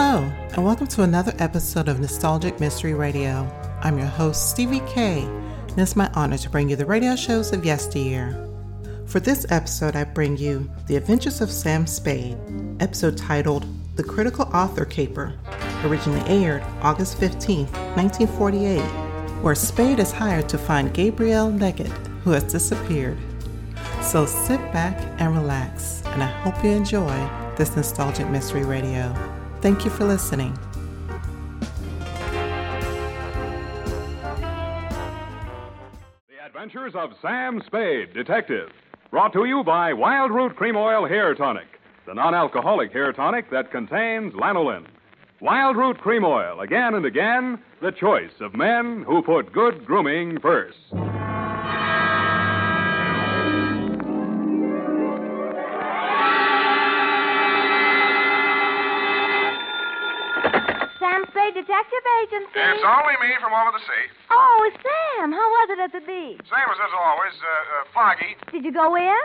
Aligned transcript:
Hello, 0.00 0.32
and 0.54 0.64
welcome 0.64 0.86
to 0.86 1.02
another 1.02 1.34
episode 1.40 1.88
of 1.88 1.98
Nostalgic 1.98 2.60
Mystery 2.60 2.94
Radio. 2.94 3.50
I'm 3.82 3.98
your 3.98 4.06
host, 4.06 4.48
Stevie 4.48 4.80
K, 4.86 5.22
and 5.22 5.76
it's 5.76 5.96
my 5.96 6.08
honor 6.14 6.38
to 6.38 6.48
bring 6.48 6.68
you 6.68 6.76
the 6.76 6.86
radio 6.86 7.16
shows 7.16 7.52
of 7.52 7.64
yesteryear. 7.64 8.48
For 9.06 9.18
this 9.18 9.44
episode, 9.50 9.96
I 9.96 10.04
bring 10.04 10.36
you 10.36 10.70
The 10.86 10.94
Adventures 10.94 11.40
of 11.40 11.50
Sam 11.50 11.84
Spade, 11.84 12.38
episode 12.78 13.18
titled 13.18 13.66
The 13.96 14.04
Critical 14.04 14.44
Author 14.54 14.84
Caper, 14.84 15.34
originally 15.82 16.22
aired 16.28 16.62
August 16.80 17.18
15, 17.18 17.66
1948, 17.66 18.80
where 19.42 19.56
Spade 19.56 19.98
is 19.98 20.12
hired 20.12 20.48
to 20.50 20.58
find 20.58 20.94
Gabrielle 20.94 21.50
Leggett, 21.50 21.90
who 22.22 22.30
has 22.30 22.44
disappeared. 22.44 23.18
So 24.00 24.26
sit 24.26 24.60
back 24.72 24.96
and 25.20 25.34
relax, 25.34 26.04
and 26.06 26.22
I 26.22 26.28
hope 26.28 26.62
you 26.62 26.70
enjoy 26.70 27.28
this 27.56 27.74
nostalgic 27.74 28.28
mystery 28.28 28.62
radio. 28.62 29.12
Thank 29.60 29.84
you 29.84 29.90
for 29.90 30.04
listening. 30.04 30.56
The 36.28 36.44
Adventures 36.46 36.94
of 36.94 37.10
Sam 37.20 37.60
Spade, 37.66 38.12
Detective. 38.14 38.70
Brought 39.10 39.32
to 39.32 39.46
you 39.46 39.64
by 39.64 39.92
Wild 39.92 40.30
Root 40.30 40.54
Cream 40.54 40.76
Oil 40.76 41.08
Hair 41.08 41.34
Tonic, 41.34 41.66
the 42.06 42.14
non 42.14 42.34
alcoholic 42.34 42.92
hair 42.92 43.12
tonic 43.12 43.50
that 43.50 43.72
contains 43.72 44.32
lanolin. 44.34 44.86
Wild 45.40 45.76
Root 45.76 45.98
Cream 45.98 46.24
Oil, 46.24 46.60
again 46.60 46.94
and 46.94 47.04
again, 47.04 47.58
the 47.82 47.90
choice 47.90 48.40
of 48.40 48.54
men 48.54 49.02
who 49.06 49.22
put 49.22 49.52
good 49.52 49.84
grooming 49.84 50.38
first. 50.40 50.78
Detective 61.52 62.04
Agency. 62.22 62.60
It's 62.60 62.84
only 62.84 63.16
me 63.20 63.34
from 63.40 63.52
over 63.52 63.72
the 63.72 63.82
sea. 63.84 64.04
Oh, 64.30 64.60
Sam, 64.82 65.32
how 65.32 65.48
was 65.60 65.66
it 65.72 65.78
at 65.80 65.92
the 65.92 66.04
beach? 66.04 66.40
Same 66.48 66.68
as 66.68 66.78
as 66.80 66.92
always, 66.94 67.34
uh, 67.40 67.48
uh, 67.48 67.84
foggy. 67.94 68.36
Did 68.52 68.64
you 68.64 68.72
go 68.72 68.96
in? 68.96 69.16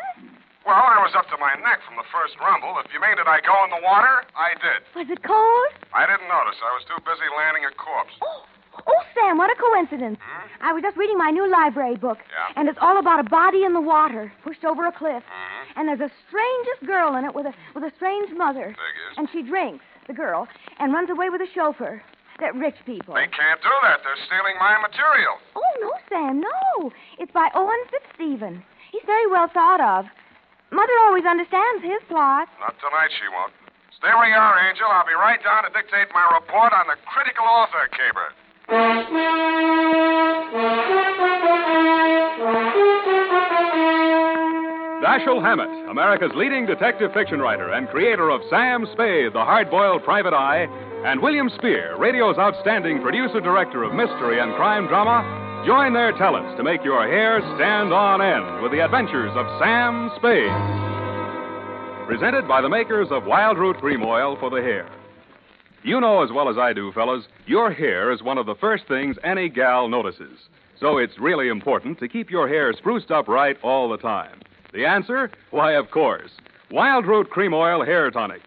Well, 0.65 0.79
I 0.79 1.03
was 1.03 1.11
up 1.15 1.27
to 1.27 1.37
my 1.43 1.51
neck 1.59 1.83
from 1.83 1.99
the 1.99 2.07
first 2.07 2.39
rumble. 2.39 2.79
If 2.79 2.87
you 2.95 2.99
mean 3.03 3.19
did 3.19 3.27
I 3.27 3.43
go 3.43 3.51
in 3.67 3.69
the 3.69 3.83
water, 3.83 4.23
I 4.31 4.55
did. 4.63 4.79
Was 4.95 5.11
it 5.11 5.19
cold? 5.23 5.69
I 5.91 6.07
didn't 6.07 6.31
notice. 6.31 6.55
I 6.63 6.71
was 6.71 6.87
too 6.87 6.95
busy 7.03 7.27
landing 7.35 7.67
a 7.67 7.71
corpse. 7.75 8.15
Oh, 8.23 8.47
oh, 8.87 9.01
Sam, 9.11 9.35
what 9.37 9.51
a 9.51 9.59
coincidence. 9.59 10.19
I 10.63 10.71
was 10.71 10.81
just 10.81 10.95
reading 10.95 11.17
my 11.19 11.31
new 11.35 11.51
library 11.51 11.97
book. 11.99 12.19
Yeah? 12.31 12.55
And 12.55 12.69
it's 12.71 12.79
all 12.79 12.95
about 12.97 13.19
a 13.19 13.27
body 13.27 13.67
in 13.67 13.73
the 13.75 13.83
water, 13.83 14.31
pushed 14.47 14.63
over 14.63 14.87
a 14.87 14.91
cliff. 14.95 15.23
Mhm. 15.27 15.63
And 15.75 15.83
there's 15.91 15.99
a 15.99 16.11
strangest 16.31 16.87
girl 16.87 17.15
in 17.19 17.25
it 17.27 17.35
with 17.35 17.45
a 17.45 17.53
with 17.75 17.83
a 17.83 17.91
strange 17.99 18.31
mother. 18.31 18.71
Figures. 18.71 19.13
And 19.19 19.27
she 19.35 19.43
drinks, 19.43 19.83
the 20.07 20.13
girl, 20.15 20.47
and 20.79 20.93
runs 20.93 21.09
away 21.09 21.29
with 21.29 21.41
a 21.41 21.47
chauffeur. 21.53 22.01
That 22.39 22.55
rich 22.55 22.75
people. 22.85 23.13
They 23.13 23.29
can't 23.29 23.61
do 23.61 23.73
that. 23.83 24.01
They're 24.01 24.17
stealing 24.25 24.57
my 24.59 24.81
material. 24.81 25.37
Oh, 25.55 25.73
no, 25.81 25.91
Sam, 26.09 26.41
no. 26.41 26.91
It's 27.19 27.31
by 27.31 27.49
Owen 27.53 27.77
Fitzstephen. 27.91 28.63
He's 28.91 29.05
very 29.05 29.27
well 29.27 29.47
thought 29.53 29.81
of. 29.81 30.05
Mother 30.71 30.93
always 31.05 31.25
understands 31.25 31.83
his 31.85 32.01
plot. 32.09 32.49
Not 32.59 32.73
tonight, 32.81 33.13
she 33.13 33.29
won't. 33.29 33.53
Stay 33.93 34.09
where 34.09 34.27
you 34.27 34.35
are, 34.35 34.57
Angel. 34.67 34.89
I'll 34.89 35.05
be 35.05 35.13
right 35.13 35.41
down 35.43 35.63
to 35.63 35.69
dictate 35.69 36.09
my 36.13 36.25
report 36.33 36.73
on 36.73 36.89
the 36.89 36.97
critical 37.05 37.45
author 37.45 37.87
caper. 37.93 38.33
Dashiell 45.03 45.43
Hammett, 45.43 45.89
America's 45.89 46.31
leading 46.33 46.65
detective 46.65 47.11
fiction 47.11 47.41
writer 47.41 47.73
and 47.73 47.89
creator 47.89 48.29
of 48.29 48.39
Sam 48.49 48.87
Spade, 48.93 49.33
the 49.33 49.43
hard-boiled 49.43 50.01
private 50.05 50.33
eye, 50.33 50.63
and 51.03 51.21
William 51.21 51.49
Spier, 51.57 51.97
radio's 51.97 52.37
outstanding 52.37 53.01
producer-director 53.01 53.83
of 53.83 53.93
mystery 53.93 54.39
and 54.39 54.55
crime 54.55 54.87
drama, 54.87 55.19
join 55.67 55.91
their 55.91 56.13
talents 56.13 56.55
to 56.55 56.63
make 56.63 56.85
your 56.85 57.05
hair 57.05 57.41
stand 57.57 57.91
on 57.91 58.21
end 58.21 58.63
with 58.63 58.71
the 58.71 58.79
adventures 58.79 59.33
of 59.35 59.45
Sam 59.59 60.09
Spade. 60.15 60.55
Presented 62.07 62.47
by 62.47 62.61
the 62.61 62.69
makers 62.69 63.09
of 63.11 63.25
Wild 63.25 63.57
Root 63.57 63.79
Cream 63.79 64.03
Oil 64.03 64.37
for 64.39 64.49
the 64.49 64.61
hair. 64.61 64.87
You 65.83 65.99
know 65.99 66.23
as 66.23 66.31
well 66.31 66.47
as 66.47 66.57
I 66.57 66.71
do, 66.71 66.93
fellas, 66.93 67.25
your 67.45 67.73
hair 67.73 68.13
is 68.13 68.23
one 68.23 68.37
of 68.37 68.45
the 68.45 68.55
first 68.55 68.87
things 68.87 69.17
any 69.21 69.49
gal 69.49 69.89
notices. 69.89 70.47
So 70.79 70.97
it's 70.97 71.19
really 71.19 71.49
important 71.49 71.99
to 71.99 72.07
keep 72.07 72.31
your 72.31 72.47
hair 72.47 72.71
spruced 72.71 73.11
up 73.11 73.27
right 73.27 73.57
all 73.63 73.89
the 73.89 73.97
time. 73.97 74.39
The 74.73 74.85
answer? 74.85 75.29
Why, 75.51 75.73
of 75.73 75.91
course. 75.91 76.31
Wild 76.71 77.05
Root 77.05 77.29
Cream 77.29 77.53
Oil 77.53 77.85
Hair 77.85 78.09
Tonic. 78.09 78.41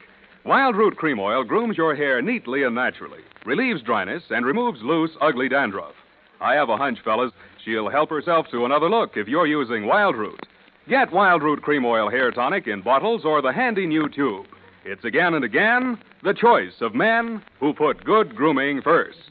Wild 0.45 0.75
Root 0.75 0.97
Cream 0.97 1.21
Oil 1.21 1.45
grooms 1.45 1.77
your 1.77 1.95
hair 1.95 2.21
neatly 2.21 2.65
and 2.65 2.75
naturally, 2.75 3.21
relieves 3.45 3.81
dryness, 3.83 4.25
and 4.31 4.45
removes 4.45 4.83
loose, 4.83 5.13
ugly 5.21 5.49
dandruff. 5.49 5.95
I 6.41 6.55
have 6.55 6.69
a 6.69 6.77
hunch, 6.77 6.99
fellas, 7.05 7.33
she'll 7.65 7.89
help 7.89 8.11
herself 8.11 8.47
to 8.51 8.65
another 8.65 8.91
look 8.91 9.17
if 9.17 9.29
you're 9.29 9.47
using 9.47 9.87
Wild 9.87 10.17
Root. 10.17 10.41
Get 10.89 11.13
Wild 11.13 11.45
Root 11.45 11.63
Cream 11.63 11.85
Oil 11.85 12.11
Hair 12.11 12.33
Tonic 12.33 12.67
in 12.67 12.83
bottles 12.83 13.25
or 13.25 13.41
the 13.41 13.53
handy 13.53 13.87
new 13.87 14.09
tube. 14.09 14.47
It's 14.85 15.05
again 15.05 15.35
and 15.35 15.45
again 15.45 15.99
the 16.25 16.35
choice 16.35 16.81
of 16.81 16.95
men 16.95 17.43
who 17.61 17.73
put 17.73 18.05
good 18.05 18.35
grooming 18.35 18.83
first. 18.83 19.31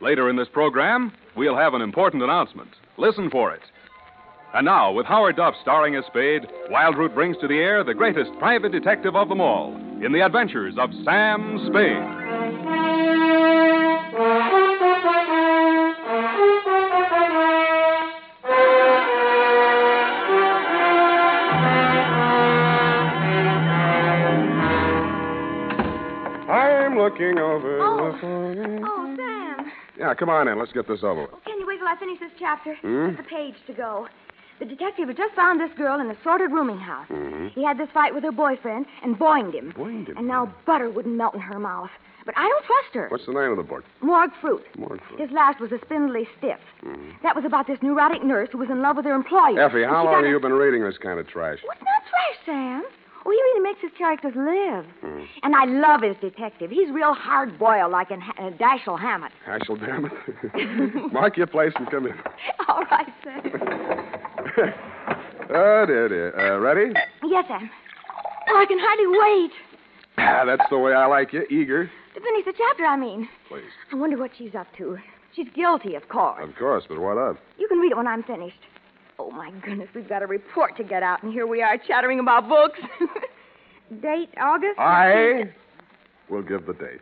Later 0.00 0.28
in 0.28 0.36
this 0.36 0.48
program, 0.48 1.12
we'll 1.36 1.56
have 1.56 1.74
an 1.74 1.82
important 1.82 2.22
announcement. 2.22 2.70
Listen 2.96 3.30
for 3.30 3.52
it. 3.52 3.62
And 4.54 4.64
now, 4.64 4.92
with 4.92 5.04
Howard 5.06 5.36
Duff 5.36 5.54
starring 5.60 5.96
as 5.96 6.04
Spade, 6.06 6.46
Wild 6.70 6.96
Root 6.96 7.14
brings 7.14 7.36
to 7.38 7.48
the 7.48 7.58
air 7.58 7.84
the 7.84 7.94
greatest 7.94 8.30
private 8.38 8.72
detective 8.72 9.14
of 9.14 9.28
them 9.28 9.40
all 9.40 9.74
in 10.02 10.12
the 10.12 10.24
adventures 10.24 10.74
of 10.78 10.90
Sam 11.04 11.66
Spade. 11.68 13.06
I'm 26.48 26.96
looking 26.96 27.38
over 27.38 27.80
Oh. 27.82 28.12
the 28.12 28.18
phone. 28.18 28.84
Oh, 28.84 29.16
Sam. 29.16 29.72
Yeah, 29.98 30.14
come 30.14 30.28
on 30.28 30.46
in. 30.48 30.58
Let's 30.58 30.72
get 30.72 30.86
this 30.86 31.02
over 31.02 31.22
with. 31.22 31.30
Oh, 31.34 31.38
can 31.44 31.58
you 31.58 31.66
wait 31.66 31.78
till 31.78 31.88
I 31.88 31.96
finish 31.96 32.20
this 32.20 32.30
chapter? 32.38 32.74
Hmm? 32.76 33.16
Just 33.16 33.20
a 33.20 33.28
page 33.28 33.54
to 33.66 33.72
go. 33.72 34.06
The 34.58 34.64
detective 34.64 35.08
had 35.08 35.16
just 35.16 35.34
found 35.34 35.60
this 35.60 35.70
girl 35.76 36.00
in 36.00 36.10
a 36.10 36.16
sordid 36.22 36.50
rooming 36.50 36.78
house. 36.78 37.06
Mhm. 37.08 37.50
He 37.50 37.62
had 37.62 37.76
this 37.78 37.90
fight 37.90 38.14
with 38.14 38.24
her 38.24 38.32
boyfriend 38.32 38.86
and 39.02 39.18
boinged 39.18 39.52
him. 39.54 39.72
Boinged 39.76 40.08
him? 40.08 40.16
And 40.16 40.26
now 40.26 40.50
butter 40.64 40.88
wouldn't 40.88 41.14
melt 41.14 41.34
in 41.34 41.40
her 41.40 41.58
mouth. 41.58 41.90
But 42.24 42.34
I 42.36 42.48
don't 42.48 42.64
trust 42.64 42.94
her. 42.94 43.06
What's 43.08 43.26
the 43.26 43.32
name 43.32 43.50
of 43.52 43.56
the 43.56 43.62
book? 43.62 43.84
Morgue 44.00 44.32
fruit. 44.40 44.64
Morgue 44.76 45.00
Fruit. 45.02 45.20
His 45.20 45.30
last 45.30 45.60
was 45.60 45.70
a 45.70 45.78
spindly 45.78 46.26
stiff. 46.38 46.58
That 47.22 47.36
was 47.36 47.44
about 47.44 47.66
this 47.68 47.80
neurotic 47.82 48.24
nurse 48.24 48.48
who 48.50 48.58
was 48.58 48.68
in 48.68 48.82
love 48.82 48.96
with 48.96 49.04
her 49.04 49.14
employer. 49.14 49.60
Effie, 49.60 49.84
how 49.84 50.04
long 50.04 50.22
have 50.24 50.26
you 50.30 50.40
been 50.40 50.52
reading 50.54 50.82
this 50.82 50.98
kind 50.98 51.20
of 51.20 51.28
trash? 51.28 51.58
What's 51.62 51.80
not 51.82 52.02
trash, 52.10 52.36
Sam? 52.44 52.84
Oh, 53.24 53.30
he 53.30 53.36
really 53.36 53.60
makes 53.60 53.80
his 53.80 53.90
characters 53.98 54.34
live. 54.36 54.86
Hmm. 55.02 55.24
And 55.42 55.54
I 55.56 55.64
love 55.64 56.02
his 56.02 56.16
detective. 56.18 56.70
He's 56.70 56.88
real 56.90 57.12
hard 57.12 57.58
boiled, 57.58 57.90
like 57.90 58.10
in 58.12 58.20
ha- 58.20 58.32
uh, 58.38 58.50
Dashiell 58.50 58.98
Hammett. 59.00 59.32
Hashel, 59.44 59.76
damn 59.76 60.06
it. 60.06 61.12
Mark 61.12 61.36
your 61.36 61.48
place 61.48 61.72
and 61.76 61.90
come 61.90 62.06
in. 62.06 62.14
All 62.68 62.84
right, 62.90 63.12
Sam. 63.24 63.42
oh, 65.50 65.84
dear, 65.86 66.08
dear. 66.08 66.38
Uh, 66.38 66.58
ready? 66.58 66.92
Yes, 67.24 67.44
Sam. 67.48 67.70
Oh, 68.48 68.58
I 68.58 68.64
can 68.66 68.78
hardly 68.78 69.06
wait 69.06 69.52
Ah, 70.18 70.44
that's 70.46 70.68
the 70.70 70.78
way 70.78 70.92
I 70.94 71.06
like 71.06 71.32
you. 71.32 71.44
Eager. 71.50 71.90
to 72.14 72.20
finish 72.20 72.44
the 72.46 72.54
chapter, 72.56 72.84
I 72.86 72.96
mean. 72.96 73.28
Please. 73.48 73.64
I 73.92 73.96
wonder 73.96 74.16
what 74.16 74.30
she's 74.38 74.54
up 74.54 74.66
to. 74.78 74.96
She's 75.34 75.46
guilty, 75.54 75.94
of 75.94 76.08
course. 76.08 76.42
Of 76.42 76.56
course, 76.56 76.84
but 76.88 76.98
what 76.98 77.18
of? 77.18 77.36
You 77.58 77.68
can 77.68 77.78
read 77.78 77.92
it 77.92 77.96
when 77.96 78.06
I'm 78.06 78.22
finished. 78.22 78.56
Oh, 79.18 79.30
my 79.30 79.50
goodness, 79.62 79.88
we've 79.94 80.08
got 80.08 80.22
a 80.22 80.26
report 80.26 80.76
to 80.78 80.84
get 80.84 81.02
out, 81.02 81.22
and 81.22 81.32
here 81.32 81.46
we 81.46 81.62
are 81.62 81.76
chattering 81.76 82.18
about 82.20 82.48
books. 82.48 82.78
Date, 84.02 84.30
August? 84.40 84.78
I 84.78 85.52
will 86.28 86.42
give 86.42 86.66
the 86.66 86.72
date. 86.72 87.00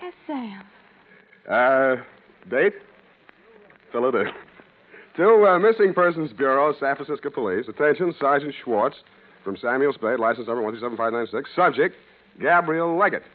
Yes, 0.00 0.14
Sam. 0.26 0.62
Uh, 1.50 1.96
date? 2.48 2.74
Fill 3.92 4.08
it 4.08 4.14
in. 4.14 4.28
To 5.18 5.50
uh, 5.50 5.58
Missing 5.58 5.94
Persons 5.94 6.30
Bureau, 6.32 6.72
San 6.78 6.94
Francisco 6.94 7.28
Police. 7.28 7.66
Attention, 7.66 8.14
Sergeant 8.20 8.54
Schwartz 8.62 8.94
from 9.42 9.56
Samuel 9.56 9.92
Spade, 9.92 10.22
license 10.22 10.46
number 10.46 10.62
137596. 10.62 11.50
Subject, 11.58 11.90
Gabrielle 12.38 12.96
Leggett. 12.96 13.26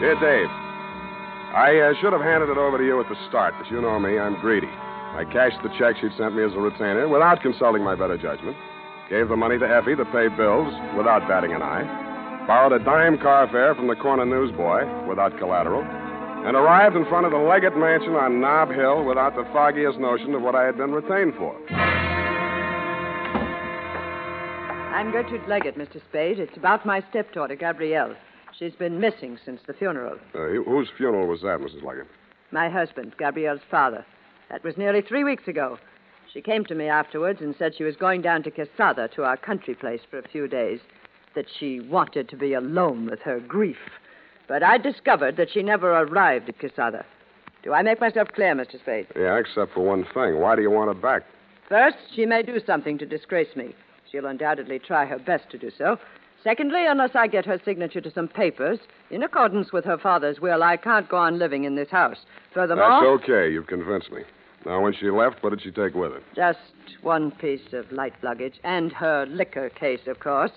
Dear 0.00 0.16
Dave, 0.16 0.48
I 0.48 1.76
uh, 1.76 1.92
should 2.00 2.16
have 2.16 2.24
handed 2.24 2.48
it 2.48 2.56
over 2.56 2.80
to 2.80 2.84
you 2.88 3.04
at 3.04 3.08
the 3.12 3.20
start, 3.28 3.52
but 3.60 3.68
you 3.68 3.84
know 3.84 4.00
me, 4.00 4.16
I'm 4.16 4.40
greedy. 4.40 4.72
I 4.72 5.28
cashed 5.28 5.60
the 5.60 5.68
check 5.76 6.00
she'd 6.00 6.16
sent 6.16 6.40
me 6.40 6.42
as 6.42 6.56
a 6.56 6.60
retainer 6.64 7.06
without 7.06 7.44
consulting 7.44 7.84
my 7.84 7.94
better 7.94 8.16
judgment. 8.16 8.56
Gave 9.12 9.28
the 9.28 9.36
money 9.36 9.58
to 9.60 9.68
Effie 9.68 9.92
to 10.00 10.08
pay 10.08 10.32
bills 10.32 10.72
without 10.96 11.28
batting 11.28 11.52
an 11.52 11.60
eye. 11.60 11.84
Borrowed 12.48 12.72
a 12.72 12.82
dime 12.82 13.20
car 13.20 13.44
fare 13.52 13.74
from 13.74 13.88
the 13.92 13.96
corner 14.00 14.24
newsboy 14.24 14.88
without 15.04 15.36
collateral. 15.36 15.84
And 16.44 16.56
arrived 16.56 16.96
in 16.96 17.04
front 17.06 17.24
of 17.24 17.30
the 17.30 17.38
Leggett 17.38 17.76
Mansion 17.76 18.14
on 18.14 18.40
Nob 18.40 18.70
Hill 18.70 19.04
without 19.04 19.36
the 19.36 19.44
foggiest 19.52 19.98
notion 20.00 20.34
of 20.34 20.42
what 20.42 20.56
I 20.56 20.64
had 20.64 20.76
been 20.76 20.90
retained 20.90 21.34
for. 21.38 21.54
I'm 24.92 25.12
Gertrude 25.12 25.46
Leggett, 25.48 25.78
Mr. 25.78 26.02
Spade. 26.08 26.40
It's 26.40 26.56
about 26.56 26.84
my 26.84 27.02
stepdaughter, 27.10 27.54
Gabrielle. 27.54 28.16
She's 28.58 28.74
been 28.74 29.00
missing 29.00 29.38
since 29.44 29.60
the 29.66 29.72
funeral. 29.72 30.18
Uh, 30.34 30.62
whose 30.64 30.88
funeral 30.96 31.28
was 31.28 31.42
that, 31.42 31.60
Mrs. 31.60 31.82
Leggett? 31.84 32.08
My 32.50 32.68
husband, 32.68 33.14
Gabrielle's 33.18 33.60
father. 33.70 34.04
That 34.50 34.64
was 34.64 34.76
nearly 34.76 35.00
three 35.00 35.24
weeks 35.24 35.46
ago. 35.46 35.78
She 36.32 36.42
came 36.42 36.64
to 36.64 36.74
me 36.74 36.88
afterwards 36.88 37.40
and 37.40 37.54
said 37.56 37.74
she 37.76 37.84
was 37.84 37.96
going 37.96 38.20
down 38.20 38.42
to 38.42 38.50
Quesada, 38.50 39.08
to 39.14 39.22
our 39.22 39.36
country 39.36 39.74
place, 39.74 40.00
for 40.10 40.18
a 40.18 40.28
few 40.28 40.48
days. 40.48 40.80
That 41.34 41.46
she 41.58 41.80
wanted 41.80 42.28
to 42.28 42.36
be 42.36 42.52
alone 42.52 43.06
with 43.06 43.20
her 43.20 43.40
grief. 43.40 43.78
But 44.48 44.62
I 44.62 44.78
discovered 44.78 45.36
that 45.36 45.50
she 45.52 45.62
never 45.62 45.90
arrived 45.92 46.48
at 46.48 46.58
Quesada. 46.58 47.04
Do 47.62 47.72
I 47.72 47.82
make 47.82 48.00
myself 48.00 48.28
clear, 48.34 48.54
Mr. 48.54 48.78
Spade? 48.80 49.06
Yeah, 49.16 49.38
except 49.38 49.72
for 49.74 49.84
one 49.84 50.04
thing. 50.12 50.40
Why 50.40 50.56
do 50.56 50.62
you 50.62 50.70
want 50.70 50.88
her 50.94 51.00
back? 51.00 51.22
First, 51.68 51.96
she 52.14 52.26
may 52.26 52.42
do 52.42 52.60
something 52.66 52.98
to 52.98 53.06
disgrace 53.06 53.54
me. 53.54 53.74
She'll 54.10 54.26
undoubtedly 54.26 54.78
try 54.78 55.06
her 55.06 55.18
best 55.18 55.48
to 55.50 55.58
do 55.58 55.70
so. 55.76 55.98
Secondly, 56.42 56.84
unless 56.86 57.14
I 57.14 57.28
get 57.28 57.46
her 57.46 57.60
signature 57.64 58.00
to 58.00 58.10
some 58.10 58.26
papers, 58.26 58.80
in 59.10 59.22
accordance 59.22 59.72
with 59.72 59.84
her 59.84 59.96
father's 59.96 60.40
will, 60.40 60.62
I 60.64 60.76
can't 60.76 61.08
go 61.08 61.16
on 61.18 61.38
living 61.38 61.64
in 61.64 61.76
this 61.76 61.88
house. 61.88 62.18
Furthermore, 62.52 62.88
That's 62.90 63.30
okay. 63.30 63.52
You've 63.52 63.68
convinced 63.68 64.10
me. 64.10 64.22
Now, 64.66 64.80
when 64.82 64.92
she 64.92 65.08
left, 65.10 65.42
what 65.42 65.50
did 65.50 65.62
she 65.62 65.70
take 65.70 65.94
with 65.94 66.12
her? 66.12 66.20
just 66.34 66.58
one 67.00 67.30
piece 67.30 67.72
of 67.72 67.90
light 67.92 68.14
luggage, 68.22 68.58
and 68.64 68.92
her 68.92 69.24
liquor 69.26 69.70
case, 69.70 70.00
of 70.06 70.20
course. 70.20 70.52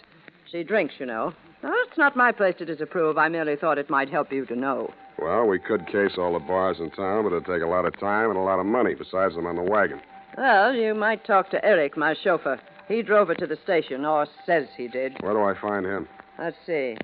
She 0.51 0.63
drinks, 0.63 0.95
you 0.99 1.05
know. 1.05 1.33
It's 1.67 1.97
not 1.97 2.15
my 2.15 2.31
place 2.31 2.55
to 2.59 2.65
disapprove. 2.65 3.17
I 3.17 3.27
merely 3.27 3.55
thought 3.55 3.77
it 3.77 3.89
might 3.89 4.09
help 4.09 4.31
you 4.31 4.45
to 4.45 4.55
know. 4.55 4.93
Well, 5.17 5.45
we 5.47 5.59
could 5.59 5.87
case 5.87 6.11
all 6.17 6.33
the 6.33 6.39
bars 6.39 6.77
in 6.79 6.91
town, 6.91 7.23
but 7.23 7.31
it'd 7.31 7.45
take 7.45 7.63
a 7.63 7.67
lot 7.67 7.85
of 7.85 7.97
time 7.99 8.29
and 8.29 8.37
a 8.37 8.41
lot 8.41 8.59
of 8.59 8.65
money. 8.65 8.93
Besides, 8.93 9.35
I'm 9.37 9.45
on 9.45 9.55
the 9.55 9.63
wagon. 9.63 10.01
Well, 10.37 10.75
you 10.75 10.93
might 10.93 11.25
talk 11.25 11.49
to 11.51 11.65
Eric, 11.65 11.97
my 11.97 12.13
chauffeur. 12.21 12.59
He 12.87 13.01
drove 13.01 13.29
her 13.29 13.35
to 13.35 13.47
the 13.47 13.57
station, 13.63 14.05
or 14.05 14.27
says 14.45 14.67
he 14.77 14.87
did. 14.87 15.15
Where 15.21 15.33
do 15.33 15.41
I 15.41 15.59
find 15.59 15.85
him? 15.85 16.07
Let's 16.37 16.57
see. 16.65 16.97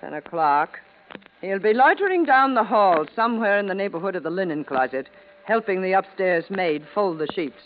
Ten 0.00 0.14
o'clock. 0.14 0.78
He'll 1.42 1.58
be 1.58 1.74
loitering 1.74 2.24
down 2.24 2.54
the 2.54 2.64
hall 2.64 3.04
somewhere 3.16 3.58
in 3.58 3.66
the 3.66 3.74
neighborhood 3.74 4.14
of 4.14 4.22
the 4.22 4.30
linen 4.30 4.64
closet, 4.64 5.08
helping 5.44 5.82
the 5.82 5.92
upstairs 5.92 6.44
maid 6.48 6.84
fold 6.94 7.18
the 7.18 7.26
sheets. 7.34 7.60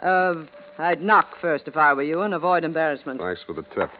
Uh, 0.00 0.44
I'd 0.78 1.02
knock 1.02 1.36
first 1.40 1.66
if 1.66 1.76
I 1.76 1.92
were 1.92 2.02
you 2.02 2.22
and 2.22 2.32
avoid 2.32 2.64
embarrassment. 2.64 3.20
Thanks 3.20 3.42
for 3.46 3.52
the 3.52 3.64
tip. 3.74 3.90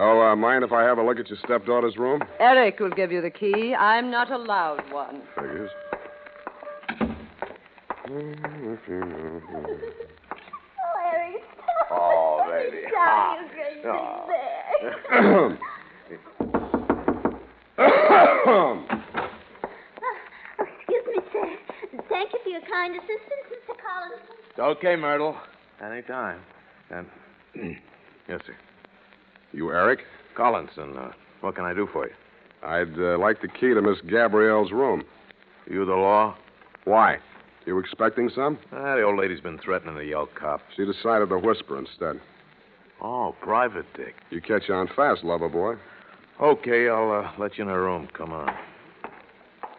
Oh, 0.00 0.20
uh, 0.20 0.36
mind 0.36 0.62
if 0.62 0.70
I 0.72 0.84
have 0.84 0.98
a 0.98 1.02
look 1.02 1.18
at 1.18 1.28
your 1.28 1.38
stepdaughter's 1.44 1.96
room? 1.96 2.22
Eric 2.38 2.78
will 2.78 2.90
give 2.90 3.10
you 3.10 3.20
the 3.20 3.30
key. 3.30 3.74
I'm 3.74 4.12
not 4.12 4.30
allowed 4.30 4.80
one. 4.92 5.22
Figures. 5.34 5.70
Oh, 8.08 8.22
Eric, 11.12 11.42
stop. 11.52 11.90
Oh, 11.90 12.46
baby. 12.48 12.82
Darling, 12.94 13.48
you 13.76 13.82
great. 15.18 15.58
Oh, 17.80 18.82
excuse 20.58 21.04
me, 21.06 21.22
sir. 21.32 22.02
Thank 22.08 22.32
you 22.32 22.38
for 22.42 22.48
your 22.48 22.60
kind 22.62 22.94
assistance, 22.96 23.44
Mr. 23.52 23.74
Collinson. 23.76 24.36
It's 24.50 24.58
okay, 24.58 24.96
Myrtle. 24.96 25.36
Anytime. 25.84 26.40
And, 26.90 27.06
yes, 28.28 28.40
sir. 28.46 28.54
You 29.52 29.70
Eric? 29.70 30.00
Collinson, 30.36 30.96
uh, 30.96 31.12
what 31.40 31.54
can 31.56 31.64
I 31.64 31.74
do 31.74 31.88
for 31.92 32.06
you? 32.06 32.14
I'd 32.62 32.98
uh, 32.98 33.18
like 33.18 33.40
the 33.40 33.48
key 33.48 33.74
to 33.74 33.82
Miss 33.82 33.98
Gabrielle's 34.08 34.72
room. 34.72 35.04
You 35.70 35.84
the 35.84 35.94
law? 35.94 36.36
Why? 36.84 37.18
You 37.66 37.78
expecting 37.78 38.30
some? 38.34 38.58
Ah, 38.72 38.96
the 38.96 39.02
old 39.02 39.18
lady's 39.18 39.40
been 39.40 39.58
threatening 39.58 39.94
to 39.96 40.04
yell 40.04 40.28
cop. 40.38 40.60
She 40.76 40.84
decided 40.84 41.28
to 41.28 41.38
whisper 41.38 41.78
instead. 41.78 42.20
Oh, 43.00 43.34
private 43.40 43.86
dick. 43.94 44.14
You 44.30 44.40
catch 44.40 44.70
on 44.70 44.88
fast, 44.96 45.22
lover 45.22 45.48
boy. 45.48 45.74
Okay, 46.40 46.88
I'll 46.88 47.12
uh, 47.12 47.30
let 47.38 47.58
you 47.58 47.64
in 47.64 47.68
her 47.68 47.82
room. 47.82 48.08
Come 48.16 48.32
on. 48.32 48.48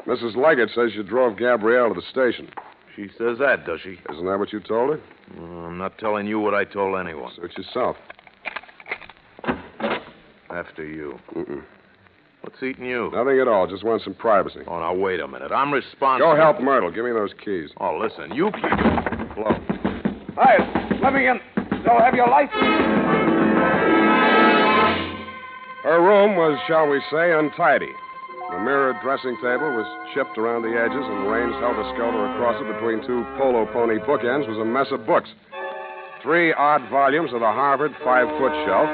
Mrs. 0.06 0.36
Leggett 0.36 0.69
says 0.74 0.92
you 0.94 1.04
drove 1.04 1.38
Gabrielle 1.38 1.89
to 1.89 1.95
the 1.95 2.07
station. 2.10 2.50
She 2.95 3.07
says 3.18 3.38
that, 3.39 3.66
does 3.66 3.80
she? 3.81 3.98
Isn't 4.12 4.25
that 4.25 4.39
what 4.39 4.54
you 4.54 4.60
told 4.60 4.92
her? 4.92 5.01
Mm, 5.36 5.68
I'm 5.68 5.77
not 5.77 5.98
telling 5.98 6.27
you 6.27 6.39
what 6.39 6.54
I 6.54 6.66
told 6.66 7.00
anyone. 7.00 7.33
Suit 7.36 7.57
yourself. 7.57 7.95
After 10.50 10.84
you. 10.86 11.19
Mm-mm. 11.36 11.63
What's 12.42 12.63
eating 12.63 12.86
you? 12.86 13.12
Nothing 13.13 13.40
at 13.40 13.48
all. 13.48 13.68
Just 13.68 13.84
want 13.84 14.01
some 14.04 14.16
privacy. 14.16 14.62
Oh, 14.66 14.80
now, 14.80 14.96
wait 14.96 15.19
a 15.19 15.28
minute. 15.28 15.51
I'm 15.51 15.72
responsible. 15.72 16.31
Go 16.31 16.36
help 16.38 16.62
Myrtle. 16.62 16.90
Give 16.90 17.04
me 17.06 17.12
those 17.12 17.34
keys. 17.44 17.69
Oh, 17.80 18.00
listen, 18.01 18.34
you 18.34 18.50
keep... 18.51 19.36
Blow. 19.36 19.54
Hi, 20.40 20.57
let 21.04 21.13
me 21.13 21.28
in. 21.28 21.40
Don't 21.84 22.01
have 22.01 22.16
your 22.16 22.28
license. 22.30 22.56
Her 25.84 26.01
room 26.01 26.36
was, 26.36 26.57
shall 26.68 26.88
we 26.88 27.02
say, 27.12 27.34
untidy. 27.34 27.92
The 28.52 28.60
mirrored 28.60 28.98
dressing 29.04 29.36
table 29.44 29.72
was 29.75 29.86
chipped 30.16 30.38
around 30.38 30.63
the 30.63 30.74
edges, 30.74 31.04
and 31.04 31.30
ranged 31.30 31.56
helter-skelter 31.60 32.25
across 32.34 32.57
it 32.60 32.68
between 32.74 33.06
two 33.06 33.24
polo 33.38 33.66
pony 33.72 34.00
bookends 34.00 34.48
was 34.48 34.57
a 34.57 34.66
mess 34.66 34.88
of 34.92 35.06
books. 35.06 35.30
Three 36.24 36.52
odd 36.54 36.90
volumes 36.90 37.31
of 37.31 37.40
the 37.40 37.52
Harvard 37.52 37.92
five-foot 38.04 38.52
shelf, 38.68 38.90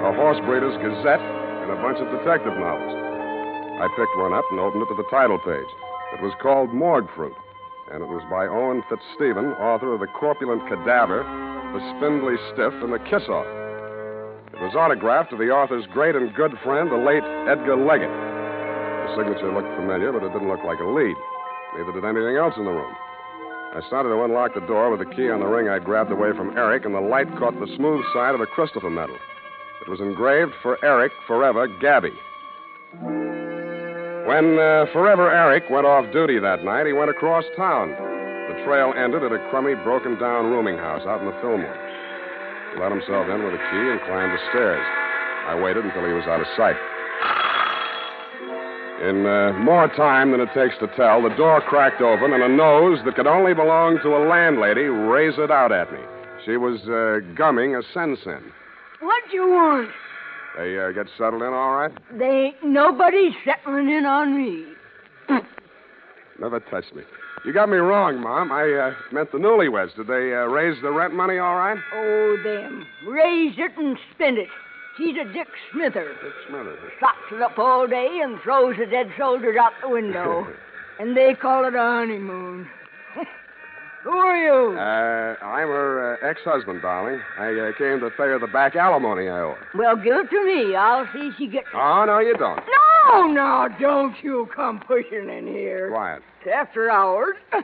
a 0.00 0.16
horse 0.16 0.40
breeder's 0.48 0.76
gazette, 0.80 1.20
and 1.20 1.68
a 1.68 1.76
bunch 1.84 2.00
of 2.00 2.08
detective 2.08 2.56
novels. 2.56 2.96
I 3.80 3.86
picked 3.96 4.16
one 4.16 4.32
up 4.32 4.48
and 4.48 4.56
opened 4.56 4.80
it 4.84 4.88
to 4.88 4.96
the 4.96 5.08
title 5.12 5.36
page. 5.44 5.70
It 6.16 6.24
was 6.24 6.32
called 6.40 6.72
Morgue 6.72 7.08
Fruit, 7.14 7.36
and 7.92 8.00
it 8.00 8.08
was 8.08 8.24
by 8.32 8.48
Owen 8.48 8.80
Fitzstephen, 8.88 9.60
author 9.60 9.92
of 9.92 10.00
The 10.00 10.08
Corpulent 10.16 10.64
Cadaver, 10.72 11.20
The 11.76 11.84
Spindly 11.96 12.40
Stiff, 12.48 12.72
and 12.80 12.96
The 12.96 13.04
Kiss-Off. 13.12 13.44
It 14.56 14.60
was 14.64 14.72
autographed 14.72 15.30
to 15.30 15.38
the 15.38 15.52
author's 15.52 15.86
great 15.92 16.16
and 16.16 16.32
good 16.34 16.56
friend, 16.64 16.88
the 16.88 16.96
late 16.96 17.24
Edgar 17.44 17.76
Leggett. 17.76 18.08
The 18.08 19.20
signature 19.20 19.52
looked 19.52 19.70
familiar, 19.76 20.16
but 20.16 20.24
it 20.24 20.32
didn't 20.32 20.48
look 20.48 20.64
like 20.64 20.80
a 20.80 20.88
lead. 20.88 21.16
Neither 21.76 21.92
did 21.92 22.08
anything 22.08 22.40
else 22.40 22.56
in 22.56 22.64
the 22.64 22.72
room. 22.72 22.96
I 23.76 23.84
started 23.86 24.10
to 24.10 24.24
unlock 24.24 24.56
the 24.56 24.64
door 24.64 24.90
with 24.90 25.04
the 25.04 25.12
key 25.14 25.28
on 25.28 25.38
the 25.38 25.46
ring 25.46 25.68
I'd 25.68 25.84
grabbed 25.84 26.10
away 26.10 26.32
from 26.32 26.56
Eric, 26.56 26.88
and 26.88 26.96
the 26.96 27.04
light 27.04 27.28
caught 27.36 27.54
the 27.60 27.70
smooth 27.76 28.00
side 28.12 28.34
of 28.34 28.40
a 28.40 28.48
Christopher 28.48 28.90
medal. 28.90 29.16
It 29.80 29.88
was 29.88 30.00
engraved 30.00 30.52
for 30.62 30.82
Eric, 30.84 31.12
forever, 31.26 31.66
Gabby. 31.80 32.12
When 34.28 34.58
uh, 34.60 34.86
Forever 34.92 35.32
Eric 35.32 35.64
went 35.70 35.86
off 35.86 36.12
duty 36.12 36.38
that 36.38 36.62
night, 36.62 36.86
he 36.86 36.92
went 36.92 37.10
across 37.10 37.44
town. 37.56 37.90
The 37.90 38.62
trail 38.64 38.92
ended 38.94 39.24
at 39.24 39.32
a 39.32 39.40
crummy, 39.50 39.74
broken 39.82 40.18
down 40.18 40.50
rooming 40.50 40.76
house 40.76 41.02
out 41.06 41.20
in 41.20 41.26
the 41.26 41.38
Fillmore. 41.40 41.78
He 42.74 42.80
let 42.80 42.92
himself 42.92 43.26
in 43.26 43.42
with 43.42 43.54
a 43.54 43.62
key 43.72 43.86
and 43.90 44.00
climbed 44.06 44.32
the 44.36 44.42
stairs. 44.52 44.84
I 45.48 45.58
waited 45.58 45.84
until 45.84 46.04
he 46.04 46.12
was 46.12 46.26
out 46.28 46.40
of 46.40 46.46
sight. 46.56 46.76
In 49.00 49.24
uh, 49.24 49.56
more 49.64 49.88
time 49.96 50.30
than 50.30 50.40
it 50.40 50.52
takes 50.52 50.76
to 50.78 50.86
tell, 50.94 51.22
the 51.22 51.34
door 51.34 51.62
cracked 51.62 52.02
open 52.02 52.34
and 52.34 52.42
a 52.42 52.48
nose 52.48 53.00
that 53.06 53.16
could 53.16 53.26
only 53.26 53.54
belong 53.54 53.98
to 54.02 54.14
a 54.14 54.28
landlady 54.28 54.84
razored 54.84 55.50
out 55.50 55.72
at 55.72 55.90
me. 55.90 56.00
She 56.44 56.58
was 56.58 56.78
uh, 56.84 57.24
gumming 57.34 57.74
a 57.74 57.82
Sen-Sen. 57.94 58.52
What 59.00 59.22
you 59.32 59.48
want? 59.48 59.90
They 60.56 60.78
uh, 60.78 60.90
get 60.92 61.06
settled 61.16 61.42
in 61.42 61.48
all 61.48 61.72
right? 61.72 61.92
They 62.18 62.52
ain't 62.52 62.64
nobody 62.64 63.30
settling 63.44 63.88
in 63.88 64.04
on 64.04 64.36
me. 64.36 64.66
Never 66.40 66.60
touched 66.60 66.94
me. 66.94 67.02
You 67.44 67.52
got 67.52 67.68
me 67.68 67.76
wrong, 67.76 68.20
Mom. 68.20 68.52
I 68.52 68.70
uh, 68.72 68.94
meant 69.12 69.32
the 69.32 69.38
newlyweds. 69.38 69.94
Did 69.96 70.06
they 70.08 70.34
uh, 70.34 70.46
raise 70.46 70.80
the 70.82 70.90
rent 70.90 71.14
money 71.14 71.38
all 71.38 71.56
right? 71.56 71.78
Oh, 71.94 72.36
them. 72.42 72.86
Raise 73.06 73.54
it 73.56 73.72
and 73.78 73.96
spend 74.14 74.38
it. 74.38 74.48
He's 74.98 75.16
a 75.16 75.32
Dick 75.32 75.48
Smither. 75.72 76.14
Dick 76.22 76.32
Smithers. 76.48 76.78
Stocks 76.98 77.32
it 77.32 77.40
up 77.40 77.58
all 77.58 77.86
day 77.86 78.20
and 78.22 78.38
throws 78.42 78.76
the 78.78 78.86
dead 78.86 79.10
soldiers 79.16 79.56
out 79.58 79.72
the 79.80 79.88
window. 79.88 80.46
and 80.98 81.16
they 81.16 81.34
call 81.34 81.64
it 81.64 81.74
a 81.74 81.78
honeymoon. 81.78 82.68
Who 84.02 84.10
are 84.10 84.36
you? 84.36 84.78
Uh, 84.78 85.44
I'm 85.44 85.68
her 85.68 86.14
uh, 86.22 86.26
ex-husband, 86.28 86.80
darling. 86.80 87.20
I 87.38 87.48
uh, 87.52 87.72
came 87.76 88.00
to 88.00 88.08
pay 88.10 88.24
her 88.24 88.38
the 88.38 88.46
back 88.46 88.74
alimony 88.74 89.28
I 89.28 89.40
owe 89.40 89.54
her. 89.54 89.66
well, 89.78 89.94
give 89.96 90.14
it 90.16 90.30
to 90.30 90.44
me. 90.44 90.74
I'll 90.74 91.06
see 91.12 91.30
she 91.36 91.48
gets. 91.48 91.66
Oh, 91.74 92.04
no, 92.06 92.18
you 92.20 92.34
don't. 92.36 92.60
No, 93.10 93.26
no, 93.26 93.68
don't 93.78 94.14
you 94.22 94.48
come 94.56 94.80
pushing 94.80 95.28
in 95.28 95.46
here. 95.46 95.90
Quiet. 95.90 96.22
It's 96.40 96.50
after 96.54 96.90
hours. 96.90 97.36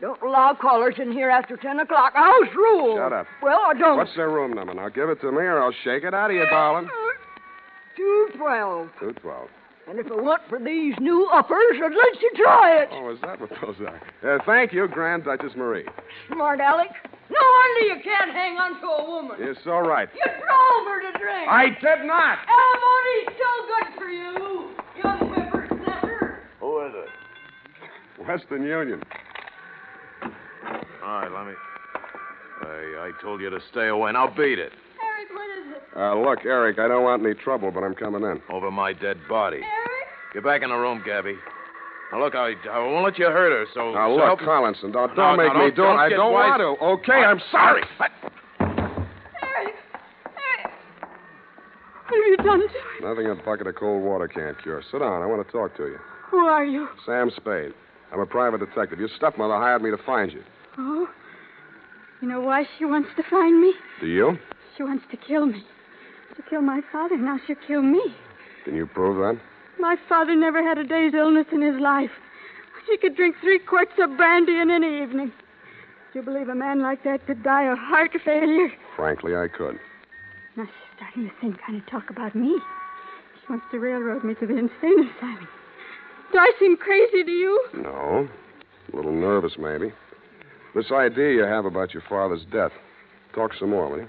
Don't 0.00 0.20
allow 0.20 0.52
callers 0.60 0.96
in 0.98 1.12
here 1.12 1.30
after 1.30 1.56
10 1.56 1.78
o'clock. 1.78 2.12
House 2.14 2.48
rule. 2.56 2.96
Shut 2.96 3.12
up. 3.12 3.24
Well, 3.40 3.60
I 3.66 3.74
don't. 3.74 3.96
What's 3.98 4.16
their 4.16 4.30
room 4.30 4.52
number? 4.52 4.74
Now 4.74 4.88
give 4.88 5.08
it 5.08 5.20
to 5.20 5.30
me 5.30 5.38
or 5.38 5.62
I'll 5.62 5.74
shake 5.84 6.02
it 6.02 6.12
out 6.12 6.28
of 6.28 6.36
you, 6.36 6.44
darling. 6.50 6.88
212. 7.96 8.88
212. 8.98 9.48
And 9.88 9.98
if 9.98 10.06
it 10.06 10.16
weren't 10.16 10.42
for 10.48 10.58
these 10.58 10.94
new 11.00 11.28
uppers, 11.32 11.76
I'd 11.76 11.92
let 11.92 12.22
you 12.22 12.30
try 12.36 12.82
it. 12.82 12.88
Oh, 12.92 13.10
is 13.12 13.20
that 13.22 13.40
what 13.40 13.50
those 13.60 13.76
are? 13.80 14.36
Uh, 14.36 14.38
thank 14.46 14.72
you, 14.72 14.86
Grand 14.88 15.24
Duchess 15.24 15.52
Marie. 15.56 15.84
Smart 16.32 16.60
Alec. 16.60 16.88
No 17.30 17.38
wonder 17.40 17.94
you 17.94 18.02
can't 18.02 18.30
hang 18.30 18.58
on 18.58 18.80
to 18.80 18.86
a 18.86 19.10
woman. 19.10 19.36
You're 19.38 19.56
so 19.64 19.78
right. 19.78 20.08
You 20.14 20.24
drove 20.24 20.86
her 20.86 21.12
to 21.12 21.18
drink. 21.18 21.48
I 21.48 21.66
did 21.68 22.06
not. 22.06 22.38
Alimony's 22.46 23.28
still 23.34 23.66
good 23.68 23.98
for 23.98 24.08
you, 24.08 24.70
young 25.02 25.18
whippersnapper. 25.34 26.38
Who 26.60 26.86
is 26.86 26.92
it? 26.94 28.26
Western 28.26 28.62
Union. 28.64 29.02
All 31.04 31.20
right, 31.20 31.32
let 31.32 31.46
me. 31.46 31.54
I, 32.62 33.08
I 33.08 33.22
told 33.22 33.40
you 33.40 33.50
to 33.50 33.58
stay 33.72 33.88
away. 33.88 34.12
Now 34.12 34.28
beat 34.28 34.58
it. 34.58 34.72
Eric, 35.02 35.28
what 35.34 35.50
is 35.58 35.76
it? 35.76 35.81
Uh, 35.94 36.14
look, 36.18 36.40
Eric, 36.44 36.78
I 36.78 36.88
don't 36.88 37.04
want 37.04 37.24
any 37.24 37.34
trouble, 37.34 37.70
but 37.70 37.82
I'm 37.82 37.94
coming 37.94 38.22
in. 38.22 38.40
Over 38.50 38.70
my 38.70 38.92
dead 38.92 39.18
body. 39.28 39.58
Eric? 39.58 40.06
Get 40.34 40.44
back 40.44 40.62
in 40.62 40.70
the 40.70 40.76
room, 40.76 41.02
Gabby. 41.04 41.36
Now, 42.12 42.20
look, 42.20 42.34
I, 42.34 42.52
I 42.70 42.78
won't 42.78 43.04
let 43.04 43.18
you 43.18 43.26
hurt 43.26 43.52
her, 43.52 43.66
so... 43.74 43.92
Now, 43.92 44.08
so 44.08 44.14
look, 44.16 44.24
help- 44.24 44.40
Collinson, 44.40 44.92
don't, 44.92 45.08
No, 45.10 45.14
don't 45.16 45.36
no, 45.36 45.44
make 45.44 45.52
me 45.54 45.60
don't- 45.60 45.76
do 45.76 45.82
it. 45.84 45.86
I 45.96 46.08
don't 46.08 46.32
wise- 46.32 46.58
want 46.60 46.78
to. 46.80 46.84
Okay, 47.12 47.20
I'm 47.24 47.40
sorry. 47.50 47.82
Eric! 48.00 48.14
Eric! 49.40 50.72
What 52.08 52.16
have 52.16 52.26
you 52.26 52.36
done 52.38 52.60
to 52.60 52.66
me? 52.66 53.08
Nothing 53.08 53.26
a 53.30 53.34
bucket 53.44 53.66
of 53.66 53.74
cold 53.76 54.02
water 54.02 54.28
can't 54.28 54.60
cure. 54.62 54.82
Sit 54.90 54.98
down. 55.00 55.22
I 55.22 55.26
want 55.26 55.44
to 55.46 55.52
talk 55.52 55.76
to 55.76 55.84
you. 55.84 55.98
Who 56.30 56.38
are 56.38 56.64
you? 56.64 56.88
Sam 57.06 57.30
Spade. 57.36 57.72
I'm 58.12 58.20
a 58.20 58.26
private 58.26 58.60
detective. 58.60 58.98
Your 58.98 59.08
stepmother 59.16 59.54
hired 59.56 59.82
me 59.82 59.90
to 59.90 59.98
find 60.04 60.32
you. 60.32 60.42
Oh. 60.78 61.08
You 62.20 62.28
know 62.28 62.40
why 62.40 62.64
she 62.78 62.84
wants 62.84 63.08
to 63.16 63.22
find 63.28 63.60
me? 63.60 63.72
Do 64.00 64.06
you? 64.06 64.38
She 64.76 64.82
wants 64.82 65.04
to 65.10 65.16
kill 65.16 65.46
me. 65.46 65.62
She 66.36 66.42
killed 66.48 66.64
my 66.64 66.80
father, 66.90 67.16
now 67.16 67.38
she'll 67.46 67.56
kill 67.66 67.82
me. 67.82 68.02
Can 68.64 68.74
you 68.74 68.86
prove 68.86 69.16
that? 69.18 69.40
My 69.78 69.96
father 70.08 70.34
never 70.34 70.62
had 70.62 70.78
a 70.78 70.84
day's 70.84 71.14
illness 71.14 71.46
in 71.52 71.62
his 71.62 71.80
life. 71.80 72.10
He 72.88 72.96
could 72.96 73.16
drink 73.16 73.36
three 73.40 73.58
quarts 73.58 73.92
of 73.98 74.16
brandy 74.16 74.58
in 74.58 74.70
any 74.70 75.02
evening. 75.02 75.32
Do 76.12 76.18
you 76.18 76.24
believe 76.24 76.48
a 76.48 76.54
man 76.54 76.82
like 76.82 77.04
that 77.04 77.26
could 77.26 77.42
die 77.42 77.70
of 77.70 77.78
heart 77.78 78.10
failure? 78.24 78.70
Frankly, 78.96 79.34
I 79.36 79.48
could. 79.48 79.78
Now 80.56 80.64
she's 80.64 80.96
starting 80.96 81.24
the 81.24 81.30
same 81.40 81.56
kind 81.64 81.80
of 81.80 81.86
talk 81.88 82.10
about 82.10 82.34
me. 82.34 82.58
She 83.40 83.46
wants 83.52 83.66
to 83.70 83.78
railroad 83.78 84.24
me 84.24 84.34
to 84.34 84.46
the 84.46 84.56
insane 84.56 85.10
asylum. 85.16 85.48
Do 86.32 86.38
I 86.38 86.52
seem 86.58 86.76
crazy 86.76 87.24
to 87.24 87.30
you? 87.30 87.68
No. 87.74 88.28
A 88.92 88.96
little 88.96 89.12
nervous, 89.12 89.52
maybe. 89.58 89.92
This 90.74 90.90
idea 90.92 91.32
you 91.32 91.42
have 91.44 91.64
about 91.64 91.94
your 91.94 92.02
father's 92.08 92.44
death. 92.50 92.72
Talk 93.34 93.52
some 93.58 93.70
more, 93.70 93.88
will 93.88 93.98
you? 93.98 94.08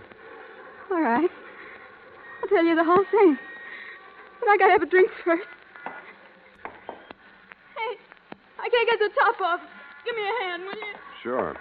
All 0.92 1.02
right. 1.02 1.30
I'll 2.44 2.50
tell 2.50 2.66
you 2.66 2.76
the 2.76 2.84
whole 2.84 3.06
thing. 3.10 3.38
But 4.42 4.50
I 4.50 4.58
gotta 4.58 4.74
have 4.74 4.82
a 4.82 4.86
drink 4.86 5.10
first. 5.24 5.48
Hey, 6.66 7.98
I 8.60 8.70
can't 8.70 8.90
get 8.90 9.00
the 9.00 9.10
top 9.18 9.40
off. 9.40 9.62
Give 10.06 10.14
me 10.14 10.24
a 10.24 10.44
hand, 10.44 10.64
will 10.64 10.76
you? 10.76 10.94
Sure. 11.22 11.56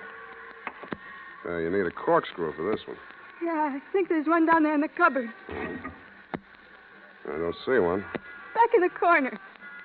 Uh, 1.46 1.58
you 1.58 1.70
need 1.70 1.86
a 1.86 1.90
corkscrew 1.92 2.52
for 2.54 2.68
this 2.68 2.80
one. 2.86 2.96
Yeah, 3.44 3.76
I 3.76 3.80
think 3.92 4.08
there's 4.08 4.26
one 4.26 4.44
down 4.44 4.64
there 4.64 4.74
in 4.74 4.80
the 4.80 4.88
cupboard. 4.88 5.30
I 5.48 7.38
don't 7.38 7.54
see 7.64 7.78
one. 7.78 8.00
Back 8.00 8.74
in 8.74 8.80
the 8.80 8.90
corner. 8.90 9.38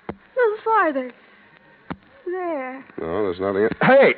A 0.09 0.13
little 0.35 0.57
farther. 0.63 1.11
There. 2.25 2.83
No, 2.99 3.23
there's 3.23 3.39
nothing. 3.39 3.63
In... 3.63 3.69
Hey! 3.81 4.15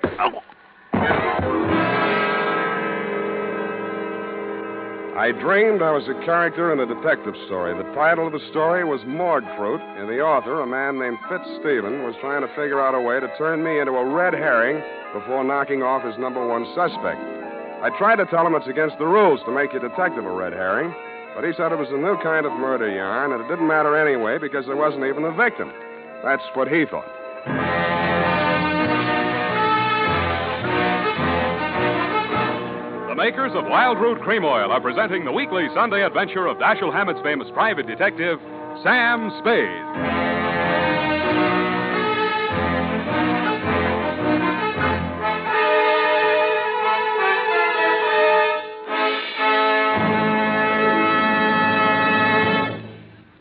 I 5.19 5.35
dreamed 5.35 5.83
I 5.83 5.91
was 5.91 6.07
a 6.07 6.15
character 6.23 6.71
in 6.71 6.79
a 6.79 6.87
detective 6.87 7.35
story. 7.43 7.75
The 7.75 7.91
title 7.91 8.23
of 8.25 8.31
the 8.31 8.39
story 8.55 8.87
was 8.87 9.03
Morgue 9.03 9.43
Fruit, 9.59 9.83
and 9.99 10.07
the 10.07 10.23
author, 10.23 10.63
a 10.63 10.65
man 10.65 10.95
named 10.95 11.19
Fitz 11.27 11.43
Fitzstephen, 11.59 12.07
was 12.07 12.15
trying 12.23 12.39
to 12.39 12.47
figure 12.55 12.79
out 12.79 12.95
a 12.95 13.03
way 13.03 13.19
to 13.19 13.27
turn 13.35 13.59
me 13.59 13.83
into 13.83 13.99
a 13.99 14.05
red 14.07 14.31
herring 14.31 14.79
before 15.11 15.43
knocking 15.43 15.83
off 15.83 16.07
his 16.07 16.15
number 16.15 16.39
one 16.39 16.63
suspect. 16.71 17.19
I 17.83 17.91
tried 17.99 18.23
to 18.23 18.31
tell 18.31 18.47
him 18.47 18.55
it's 18.55 18.71
against 18.71 18.95
the 18.95 19.11
rules 19.11 19.43
to 19.43 19.51
make 19.51 19.75
your 19.75 19.83
detective 19.83 20.23
a 20.23 20.31
red 20.31 20.55
herring, 20.55 20.95
but 21.35 21.43
he 21.43 21.51
said 21.51 21.75
it 21.75 21.83
was 21.83 21.91
a 21.91 21.99
new 21.99 22.15
kind 22.23 22.47
of 22.47 22.55
murder 22.55 22.87
yarn, 22.87 23.35
and 23.35 23.43
it 23.43 23.51
didn't 23.51 23.67
matter 23.67 23.99
anyway 23.99 24.39
because 24.39 24.71
there 24.71 24.79
wasn't 24.79 25.03
even 25.03 25.27
a 25.27 25.35
victim. 25.35 25.67
That's 26.23 26.47
what 26.55 26.71
he 26.71 26.87
thought. 26.87 27.18
Makers 33.19 33.51
of 33.53 33.65
Wild 33.65 33.99
Root 33.99 34.21
Cream 34.21 34.45
Oil 34.45 34.71
are 34.71 34.79
presenting 34.79 35.25
the 35.25 35.31
weekly 35.33 35.67
Sunday 35.75 36.05
adventure 36.05 36.47
of 36.47 36.55
Dashiell 36.55 36.93
Hammett's 36.93 37.19
famous 37.21 37.49
private 37.53 37.85
detective, 37.85 38.39
Sam 38.81 39.29
Spade. 39.41 39.67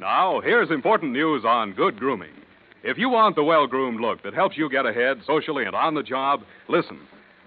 Now, 0.01 0.41
here's 0.41 0.73
important 0.73 1.13
news 1.13 1.45
on 1.45 1.73
good 1.75 2.01
grooming. 2.01 2.33
If 2.83 2.99
you 2.99 3.09
want 3.09 3.37
the 3.37 3.45
well 3.45 3.69
groomed 3.69 4.01
look 4.01 4.25
that 4.25 4.35
helps 4.35 4.57
you 4.57 4.69
get 4.69 4.87
ahead 4.87 5.19
socially 5.25 5.67
and 5.67 5.77
on 5.77 5.95
the 5.95 6.03
job, 6.03 6.41
listen. 6.69 6.99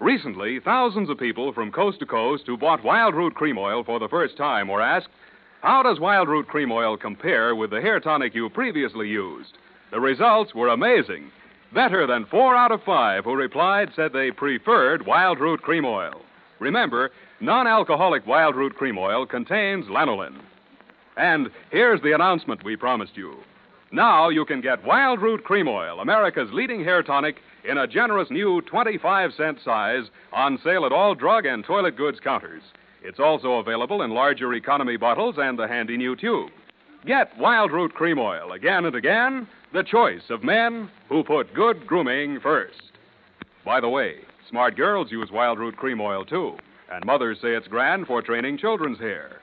Recently, 0.02 0.58
thousands 0.58 1.08
of 1.10 1.18
people 1.18 1.52
from 1.52 1.70
coast 1.70 2.00
to 2.00 2.06
coast 2.06 2.42
who 2.46 2.56
bought 2.56 2.82
Wild 2.82 3.14
Root 3.14 3.36
Cream 3.36 3.56
Oil 3.56 3.84
for 3.84 4.00
the 4.00 4.08
first 4.08 4.36
time 4.36 4.66
were 4.66 4.82
asked, 4.82 5.06
How 5.60 5.84
does 5.84 6.00
Wild 6.00 6.28
Root 6.28 6.48
Cream 6.48 6.72
Oil 6.72 6.96
compare 6.96 7.54
with 7.54 7.70
the 7.70 7.80
hair 7.80 8.00
tonic 8.00 8.34
you 8.34 8.50
previously 8.50 9.08
used? 9.08 9.56
The 9.92 10.00
results 10.00 10.56
were 10.56 10.70
amazing. 10.70 11.30
Better 11.72 12.04
than 12.04 12.26
four 12.26 12.56
out 12.56 12.72
of 12.72 12.82
five 12.82 13.22
who 13.22 13.36
replied 13.36 13.90
said 13.94 14.12
they 14.12 14.32
preferred 14.32 15.06
Wild 15.06 15.38
Root 15.38 15.62
Cream 15.62 15.84
Oil. 15.84 16.20
Remember, 16.58 17.12
non 17.40 17.68
alcoholic 17.68 18.26
Wild 18.26 18.56
Root 18.56 18.74
Cream 18.74 18.98
Oil 18.98 19.24
contains 19.24 19.86
lanolin. 19.86 20.36
And 21.16 21.48
here's 21.70 22.02
the 22.02 22.12
announcement 22.12 22.64
we 22.64 22.74
promised 22.74 23.16
you. 23.16 23.36
Now 23.92 24.30
you 24.30 24.46
can 24.46 24.62
get 24.62 24.86
Wild 24.86 25.20
Root 25.20 25.44
Cream 25.44 25.68
Oil, 25.68 26.00
America's 26.00 26.48
leading 26.50 26.82
hair 26.82 27.02
tonic, 27.02 27.36
in 27.62 27.76
a 27.76 27.86
generous 27.86 28.30
new 28.30 28.62
25 28.62 29.34
cent 29.34 29.58
size 29.62 30.04
on 30.32 30.58
sale 30.64 30.86
at 30.86 30.92
all 30.92 31.14
drug 31.14 31.44
and 31.44 31.62
toilet 31.62 31.94
goods 31.96 32.18
counters. 32.18 32.62
It's 33.02 33.20
also 33.20 33.54
available 33.54 34.00
in 34.00 34.10
larger 34.10 34.54
economy 34.54 34.96
bottles 34.96 35.34
and 35.38 35.58
the 35.58 35.68
handy 35.68 35.98
new 35.98 36.16
tube. 36.16 36.50
Get 37.04 37.36
Wild 37.38 37.70
Root 37.70 37.92
Cream 37.92 38.18
Oil 38.18 38.52
again 38.52 38.86
and 38.86 38.96
again, 38.96 39.46
the 39.74 39.82
choice 39.82 40.22
of 40.30 40.42
men 40.42 40.90
who 41.10 41.22
put 41.22 41.52
good 41.52 41.86
grooming 41.86 42.40
first. 42.40 42.80
By 43.62 43.80
the 43.80 43.90
way, 43.90 44.20
smart 44.48 44.74
girls 44.74 45.10
use 45.10 45.30
Wild 45.30 45.58
Root 45.58 45.76
Cream 45.76 46.00
Oil 46.00 46.24
too, 46.24 46.56
and 46.90 47.04
mothers 47.04 47.38
say 47.42 47.54
it's 47.54 47.68
grand 47.68 48.06
for 48.06 48.22
training 48.22 48.56
children's 48.56 48.98
hair. 48.98 49.40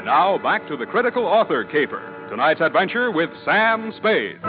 And 0.00 0.06
now 0.06 0.38
back 0.38 0.66
to 0.68 0.78
the 0.78 0.86
critical 0.86 1.26
author 1.26 1.62
caper. 1.62 2.00
Tonight's 2.30 2.62
adventure 2.62 3.10
with 3.10 3.28
Sam 3.44 3.92
Spade. 3.98 4.40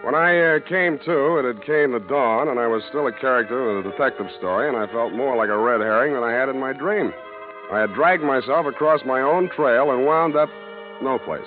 When 0.00 0.14
I 0.14 0.32
uh, 0.32 0.60
came 0.66 0.98
to, 1.04 1.36
it 1.36 1.44
had 1.44 1.62
came 1.66 1.92
the 1.92 2.02
dawn, 2.08 2.48
and 2.48 2.58
I 2.58 2.66
was 2.66 2.82
still 2.88 3.06
a 3.06 3.12
character 3.12 3.78
in 3.78 3.84
a 3.84 3.90
detective 3.90 4.28
story, 4.38 4.66
and 4.66 4.78
I 4.78 4.90
felt 4.90 5.12
more 5.12 5.36
like 5.36 5.50
a 5.50 5.58
red 5.58 5.82
herring 5.82 6.14
than 6.14 6.22
I 6.22 6.32
had 6.32 6.48
in 6.48 6.58
my 6.58 6.72
dream. 6.72 7.12
I 7.70 7.80
had 7.80 7.92
dragged 7.92 8.22
myself 8.22 8.64
across 8.64 9.04
my 9.04 9.20
own 9.20 9.50
trail 9.50 9.90
and 9.90 10.06
wound 10.06 10.36
up 10.36 10.48
no 11.02 11.18
place. 11.18 11.44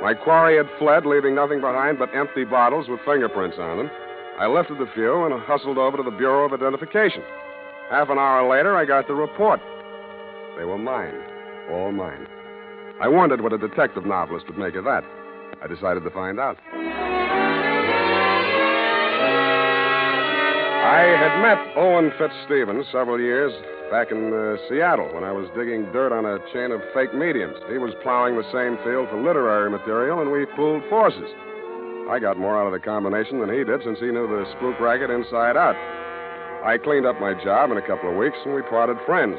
My 0.00 0.14
quarry 0.14 0.58
had 0.58 0.70
fled, 0.78 1.06
leaving 1.06 1.34
nothing 1.34 1.60
behind 1.60 1.98
but 1.98 2.14
empty 2.14 2.44
bottles 2.44 2.86
with 2.88 3.00
fingerprints 3.04 3.58
on 3.58 3.78
them. 3.78 3.90
I 4.38 4.48
lifted 4.48 4.78
the 4.78 4.90
few 4.94 5.24
and 5.24 5.40
hustled 5.42 5.78
over 5.78 5.96
to 5.96 6.02
the 6.02 6.10
Bureau 6.10 6.44
of 6.44 6.52
Identification. 6.52 7.22
Half 7.88 8.10
an 8.10 8.18
hour 8.18 8.48
later, 8.50 8.76
I 8.76 8.84
got 8.84 9.06
the 9.06 9.14
report. 9.14 9.60
They 10.58 10.64
were 10.64 10.78
mine, 10.78 11.14
all 11.70 11.92
mine. 11.92 12.26
I 13.00 13.06
wondered 13.06 13.42
what 13.42 13.52
a 13.52 13.58
detective 13.58 14.04
novelist 14.04 14.46
would 14.48 14.58
make 14.58 14.74
of 14.74 14.84
that. 14.84 15.04
I 15.62 15.68
decided 15.68 16.02
to 16.02 16.10
find 16.10 16.40
out. 16.40 16.58
I 20.84 21.00
had 21.16 21.40
met 21.40 21.58
Owen 21.76 22.10
Fitzstephen 22.18 22.84
several 22.90 23.20
years 23.20 23.52
back 23.90 24.10
in 24.10 24.34
uh, 24.34 24.56
Seattle 24.68 25.14
when 25.14 25.22
I 25.22 25.30
was 25.30 25.48
digging 25.56 25.90
dirt 25.92 26.12
on 26.12 26.26
a 26.26 26.38
chain 26.52 26.72
of 26.72 26.82
fake 26.92 27.14
mediums. 27.14 27.56
He 27.70 27.78
was 27.78 27.94
plowing 28.02 28.36
the 28.36 28.50
same 28.52 28.76
field 28.82 29.08
for 29.10 29.22
literary 29.22 29.70
material, 29.70 30.20
and 30.20 30.32
we 30.32 30.44
pooled 30.56 30.82
forces. 30.90 31.30
I 32.10 32.18
got 32.18 32.38
more 32.38 32.58
out 32.58 32.66
of 32.66 32.72
the 32.72 32.84
combination 32.84 33.40
than 33.40 33.48
he 33.48 33.64
did 33.64 33.82
since 33.82 33.98
he 33.98 34.12
knew 34.12 34.28
the 34.28 34.44
spook 34.56 34.78
racket 34.78 35.10
inside 35.10 35.56
out. 35.56 35.76
I 36.64 36.78
cleaned 36.78 37.06
up 37.06 37.20
my 37.20 37.34
job 37.42 37.70
in 37.70 37.76
a 37.76 37.86
couple 37.86 38.10
of 38.10 38.16
weeks, 38.16 38.36
and 38.44 38.54
we 38.54 38.62
parted 38.62 38.96
friends. 39.06 39.38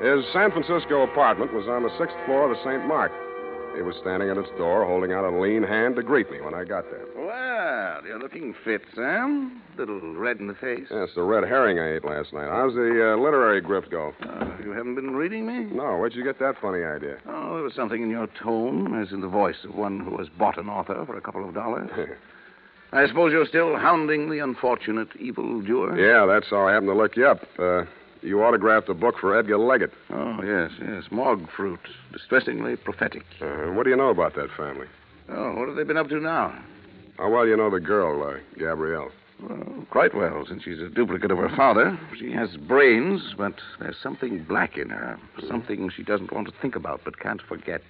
His 0.00 0.24
San 0.32 0.50
Francisco 0.50 1.02
apartment 1.02 1.52
was 1.52 1.68
on 1.68 1.82
the 1.82 1.92
sixth 1.98 2.16
floor 2.24 2.50
of 2.50 2.56
the 2.56 2.62
St. 2.64 2.86
Mark. 2.86 3.12
He 3.76 3.82
was 3.82 3.96
standing 4.00 4.30
at 4.30 4.38
its 4.38 4.48
door, 4.56 4.84
holding 4.84 5.12
out 5.12 5.24
a 5.24 5.30
lean 5.30 5.62
hand 5.62 5.96
to 5.96 6.02
greet 6.02 6.30
me 6.30 6.40
when 6.40 6.54
I 6.54 6.64
got 6.64 6.90
there. 6.90 7.04
Well, 7.16 7.49
you're 8.06 8.18
looking 8.18 8.54
fit, 8.64 8.82
Sam. 8.94 9.60
Little 9.78 10.14
red 10.14 10.38
in 10.38 10.46
the 10.46 10.54
face. 10.54 10.86
Yes, 10.90 11.08
the 11.14 11.22
red 11.22 11.44
herring 11.44 11.78
I 11.78 11.94
ate 11.96 12.04
last 12.04 12.32
night. 12.32 12.48
How's 12.48 12.74
the 12.74 13.12
uh, 13.14 13.16
literary 13.16 13.62
grift 13.62 13.90
go? 13.90 14.14
Uh, 14.22 14.50
you 14.62 14.70
haven't 14.72 14.94
been 14.94 15.12
reading 15.14 15.46
me? 15.46 15.64
No, 15.74 15.96
where'd 15.96 16.14
you 16.14 16.24
get 16.24 16.38
that 16.40 16.56
funny 16.60 16.84
idea? 16.84 17.18
Oh, 17.26 17.54
there 17.54 17.62
was 17.64 17.74
something 17.74 18.02
in 18.02 18.10
your 18.10 18.26
tone, 18.42 19.00
as 19.00 19.12
in 19.12 19.20
the 19.20 19.28
voice 19.28 19.56
of 19.64 19.74
one 19.74 20.00
who 20.00 20.16
has 20.18 20.28
bought 20.28 20.58
an 20.58 20.68
author 20.68 21.02
for 21.06 21.16
a 21.16 21.20
couple 21.20 21.46
of 21.48 21.54
dollars. 21.54 21.90
I 22.92 23.06
suppose 23.06 23.30
you're 23.32 23.46
still 23.46 23.76
hounding 23.76 24.30
the 24.30 24.40
unfortunate 24.40 25.08
evildoer? 25.16 25.96
yeah, 25.98 26.26
that's 26.26 26.50
how 26.50 26.66
I 26.66 26.72
happened 26.72 26.90
to 26.90 26.94
look 26.96 27.16
you 27.16 27.26
up. 27.26 27.40
Uh, 27.58 27.84
You 28.22 28.42
autographed 28.42 28.88
a 28.90 28.94
book 28.94 29.14
for 29.20 29.38
Edgar 29.38 29.58
Leggett. 29.58 29.92
Oh, 30.10 30.42
yes, 30.42 30.72
yes. 30.80 31.04
Morgue 31.10 31.48
fruit. 31.56 31.80
Distressingly 32.12 32.76
prophetic. 32.76 33.22
Uh, 33.40 33.72
what 33.72 33.84
do 33.84 33.90
you 33.90 33.96
know 33.96 34.10
about 34.10 34.34
that 34.34 34.50
family? 34.56 34.86
Oh, 35.30 35.54
what 35.54 35.68
have 35.68 35.76
they 35.76 35.84
been 35.84 35.96
up 35.96 36.08
to 36.08 36.18
now? 36.20 36.52
How 37.20 37.28
well 37.28 37.46
you 37.46 37.54
know 37.54 37.68
the 37.68 37.80
girl, 37.80 38.22
uh, 38.22 38.38
Gabrielle? 38.58 39.10
Well, 39.42 39.86
quite 39.90 40.14
well, 40.14 40.46
since 40.48 40.62
she's 40.62 40.78
a 40.78 40.88
duplicate 40.88 41.30
of 41.30 41.36
her 41.36 41.54
father. 41.54 42.00
She 42.18 42.32
has 42.32 42.56
brains, 42.56 43.34
but 43.36 43.56
there's 43.78 43.98
something 44.02 44.42
black 44.44 44.78
in 44.78 44.88
her. 44.88 45.18
Something 45.46 45.90
she 45.94 46.02
doesn't 46.02 46.32
want 46.32 46.46
to 46.48 46.54
think 46.62 46.76
about 46.76 47.02
but 47.04 47.20
can't 47.20 47.42
forget. 47.42 47.82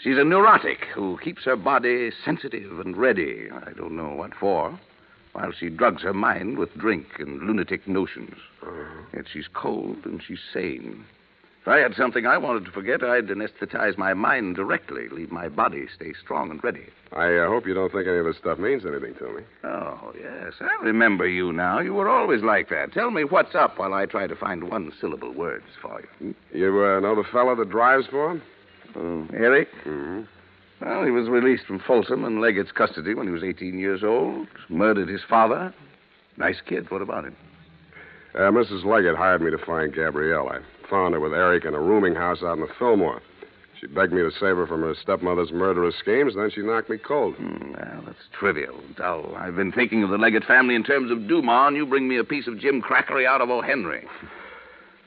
She's 0.00 0.16
a 0.16 0.22
neurotic 0.22 0.84
who 0.94 1.18
keeps 1.18 1.42
her 1.44 1.56
body 1.56 2.12
sensitive 2.24 2.78
and 2.78 2.96
ready. 2.96 3.48
I 3.50 3.72
don't 3.72 3.96
know 3.96 4.14
what 4.14 4.32
for. 4.38 4.78
While 5.32 5.50
she 5.50 5.68
drugs 5.68 6.02
her 6.02 6.14
mind 6.14 6.56
with 6.56 6.72
drink 6.78 7.06
and 7.18 7.42
lunatic 7.42 7.88
notions. 7.88 8.36
Yet 9.12 9.24
she's 9.32 9.48
cold 9.52 10.04
and 10.04 10.22
she's 10.24 10.38
sane. 10.54 11.04
If 11.62 11.68
I 11.68 11.78
had 11.78 11.94
something 11.94 12.26
I 12.26 12.38
wanted 12.38 12.64
to 12.64 12.70
forget, 12.70 13.02
I'd 13.02 13.26
anesthetize 13.26 13.98
my 13.98 14.14
mind 14.14 14.56
directly, 14.56 15.08
leave 15.10 15.30
my 15.30 15.48
body 15.48 15.86
stay 15.94 16.14
strong 16.14 16.50
and 16.50 16.64
ready. 16.64 16.86
I 17.12 17.36
uh, 17.36 17.48
hope 17.48 17.66
you 17.66 17.74
don't 17.74 17.92
think 17.92 18.06
any 18.06 18.16
of 18.16 18.24
this 18.24 18.38
stuff 18.38 18.58
means 18.58 18.86
anything 18.86 19.14
to 19.16 19.36
me. 19.36 19.42
Oh, 19.64 20.12
yes. 20.18 20.54
I 20.60 20.82
remember 20.82 21.28
you 21.28 21.52
now. 21.52 21.80
You 21.80 21.92
were 21.92 22.08
always 22.08 22.42
like 22.42 22.70
that. 22.70 22.94
Tell 22.94 23.10
me 23.10 23.24
what's 23.24 23.54
up 23.54 23.78
while 23.78 23.92
I 23.92 24.06
try 24.06 24.26
to 24.26 24.34
find 24.34 24.70
one 24.70 24.90
syllable 24.98 25.34
words 25.34 25.66
for 25.82 26.02
you. 26.20 26.34
You 26.54 26.82
uh, 26.82 27.00
know 27.00 27.14
the 27.14 27.28
fellow 27.30 27.54
that 27.54 27.68
drives 27.68 28.06
for 28.06 28.30
him? 28.30 29.28
Eric? 29.34 29.68
Mm-hmm. 29.84 30.22
Well, 30.82 31.04
he 31.04 31.10
was 31.10 31.28
released 31.28 31.66
from 31.66 31.80
Folsom 31.86 32.24
and 32.24 32.40
Leggett's 32.40 32.72
custody 32.72 33.12
when 33.12 33.26
he 33.26 33.32
was 33.32 33.44
18 33.44 33.78
years 33.78 34.02
old. 34.02 34.46
Murdered 34.70 35.08
his 35.08 35.20
father. 35.28 35.74
Nice 36.38 36.62
kid. 36.66 36.90
What 36.90 37.02
about 37.02 37.26
him? 37.26 37.36
Uh, 38.34 38.50
Mrs. 38.50 38.84
Leggett 38.84 39.16
hired 39.16 39.42
me 39.42 39.50
to 39.50 39.58
find 39.58 39.94
Gabrielle. 39.94 40.48
I 40.48 40.60
found 40.90 41.14
her 41.14 41.20
with 41.20 41.32
Eric 41.32 41.64
in 41.64 41.74
a 41.74 41.80
rooming 41.80 42.14
house 42.14 42.42
out 42.42 42.58
in 42.58 42.60
the 42.60 42.74
Fillmore. 42.78 43.22
She 43.80 43.86
begged 43.86 44.12
me 44.12 44.20
to 44.20 44.30
save 44.32 44.56
her 44.56 44.66
from 44.66 44.82
her 44.82 44.94
stepmother's 45.00 45.52
murderous 45.52 45.94
schemes, 45.98 46.34
and 46.34 46.42
then 46.42 46.50
she 46.50 46.60
knocked 46.60 46.90
me 46.90 46.98
cold. 46.98 47.36
Hmm, 47.36 47.72
well, 47.72 48.02
that's 48.04 48.18
trivial, 48.38 48.78
dull. 48.96 49.34
I've 49.36 49.56
been 49.56 49.72
thinking 49.72 50.02
of 50.02 50.10
the 50.10 50.18
Leggett 50.18 50.44
family 50.44 50.74
in 50.74 50.84
terms 50.84 51.10
of 51.10 51.26
Dumas, 51.26 51.68
and 51.68 51.76
you 51.76 51.86
bring 51.86 52.06
me 52.06 52.18
a 52.18 52.24
piece 52.24 52.46
of 52.46 52.54
gimcrackery 52.54 53.26
out 53.26 53.40
of 53.40 53.48
O. 53.48 53.62
Henry. 53.62 54.06